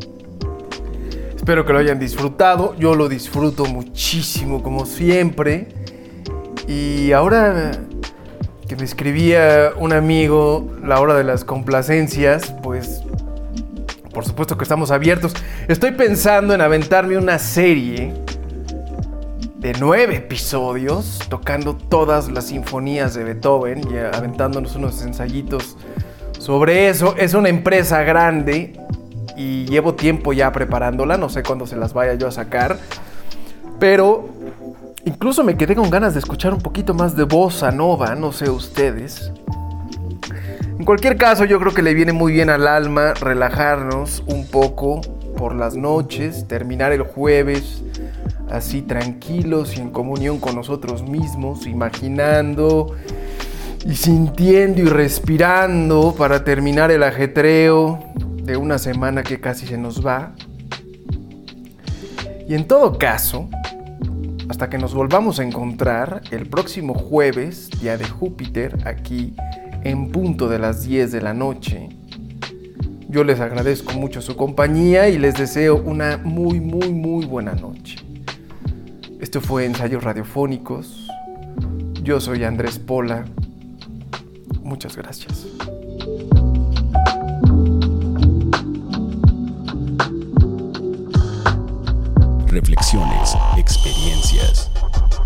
Espero 1.34 1.64
que 1.64 1.72
lo 1.72 1.78
hayan 1.78 1.98
disfrutado. 1.98 2.76
Yo 2.76 2.94
lo 2.94 3.08
disfruto 3.08 3.64
muchísimo, 3.64 4.62
como 4.62 4.86
siempre. 4.86 5.68
Y 6.68 7.12
ahora 7.12 7.72
que 8.68 8.76
me 8.76 8.84
escribía 8.84 9.72
un 9.76 9.92
amigo 9.92 10.70
la 10.84 11.00
hora 11.00 11.14
de 11.14 11.24
las 11.24 11.44
complacencias, 11.44 12.54
pues 12.62 13.02
por 14.12 14.24
supuesto 14.24 14.56
que 14.56 14.64
estamos 14.64 14.90
abiertos. 14.90 15.34
Estoy 15.68 15.92
pensando 15.92 16.54
en 16.54 16.60
aventarme 16.60 17.16
una 17.16 17.38
serie 17.38 18.12
de 19.58 19.72
nueve 19.78 20.16
episodios, 20.16 21.18
tocando 21.28 21.76
todas 21.76 22.30
las 22.30 22.46
sinfonías 22.46 23.14
de 23.14 23.24
Beethoven 23.24 23.82
y 23.92 23.98
aventándonos 23.98 24.76
unos 24.76 25.02
ensayitos 25.02 25.76
sobre 26.50 26.88
eso. 26.88 27.14
Es 27.16 27.34
una 27.34 27.48
empresa 27.48 28.02
grande 28.02 28.72
y 29.36 29.66
llevo 29.66 29.94
tiempo 29.94 30.32
ya 30.32 30.50
preparándola, 30.50 31.16
no 31.16 31.28
sé 31.28 31.44
cuándo 31.44 31.64
se 31.64 31.76
las 31.76 31.92
vaya 31.92 32.14
yo 32.14 32.26
a 32.26 32.32
sacar, 32.32 32.76
pero 33.78 34.28
Incluso 35.06 35.42
me 35.44 35.56
quedé 35.56 35.74
con 35.74 35.88
ganas 35.88 36.12
de 36.12 36.20
escuchar 36.20 36.52
un 36.52 36.60
poquito 36.60 36.92
más 36.92 37.16
de 37.16 37.24
bossa 37.24 37.70
nova, 37.70 38.14
no 38.16 38.32
sé 38.32 38.50
ustedes. 38.50 39.32
En 40.78 40.84
cualquier 40.84 41.16
caso, 41.16 41.46
yo 41.46 41.58
creo 41.58 41.72
que 41.72 41.80
le 41.80 41.94
viene 41.94 42.12
muy 42.12 42.34
bien 42.34 42.50
al 42.50 42.68
alma 42.68 43.14
relajarnos 43.14 44.22
un 44.26 44.46
poco 44.46 45.00
por 45.38 45.54
las 45.54 45.74
noches, 45.74 46.46
terminar 46.48 46.92
el 46.92 47.00
jueves 47.00 47.82
así 48.50 48.82
tranquilos 48.82 49.78
y 49.78 49.80
en 49.80 49.88
comunión 49.88 50.38
con 50.38 50.54
nosotros 50.54 51.02
mismos, 51.02 51.66
imaginando 51.66 52.94
y 53.86 53.94
sintiendo 53.94 54.82
y 54.82 54.84
respirando 54.84 56.14
para 56.16 56.44
terminar 56.44 56.90
el 56.90 57.02
ajetreo 57.02 57.98
de 58.42 58.56
una 58.56 58.78
semana 58.78 59.22
que 59.22 59.40
casi 59.40 59.66
se 59.66 59.78
nos 59.78 60.04
va. 60.04 60.34
Y 62.48 62.54
en 62.54 62.66
todo 62.66 62.98
caso, 62.98 63.48
hasta 64.48 64.68
que 64.68 64.78
nos 64.78 64.92
volvamos 64.92 65.38
a 65.38 65.44
encontrar 65.44 66.22
el 66.30 66.46
próximo 66.46 66.94
jueves, 66.94 67.70
día 67.80 67.96
de 67.96 68.06
Júpiter, 68.06 68.76
aquí 68.84 69.34
en 69.84 70.10
punto 70.10 70.48
de 70.48 70.58
las 70.58 70.82
10 70.82 71.12
de 71.12 71.22
la 71.22 71.32
noche. 71.32 71.88
Yo 73.08 73.24
les 73.24 73.40
agradezco 73.40 73.92
mucho 73.94 74.20
su 74.20 74.36
compañía 74.36 75.08
y 75.08 75.18
les 75.18 75.34
deseo 75.34 75.76
una 75.76 76.18
muy, 76.18 76.60
muy, 76.60 76.92
muy 76.92 77.26
buena 77.26 77.54
noche. 77.54 77.96
Esto 79.20 79.40
fue 79.40 79.64
Ensayos 79.64 80.04
Radiofónicos. 80.04 81.08
Yo 82.02 82.20
soy 82.20 82.44
Andrés 82.44 82.78
Pola. 82.78 83.24
Muchas 84.70 84.96
gracias. 84.96 85.46
Reflexiones, 92.46 93.36
experiencias. 93.58 94.70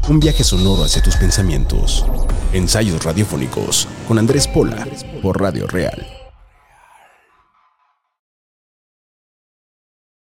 Un 0.09 0.19
viaje 0.19 0.43
sonoro 0.43 0.85
hacia 0.85 1.03
tus 1.03 1.17
pensamientos. 1.17 2.07
Ensayos 2.55 3.05
radiofónicos 3.05 3.87
con 4.09 4.19
Andrés 4.19 4.49
Pola 4.49 4.89
por 5.21 5.39
Radio 5.39 5.67
Real 5.67 6.14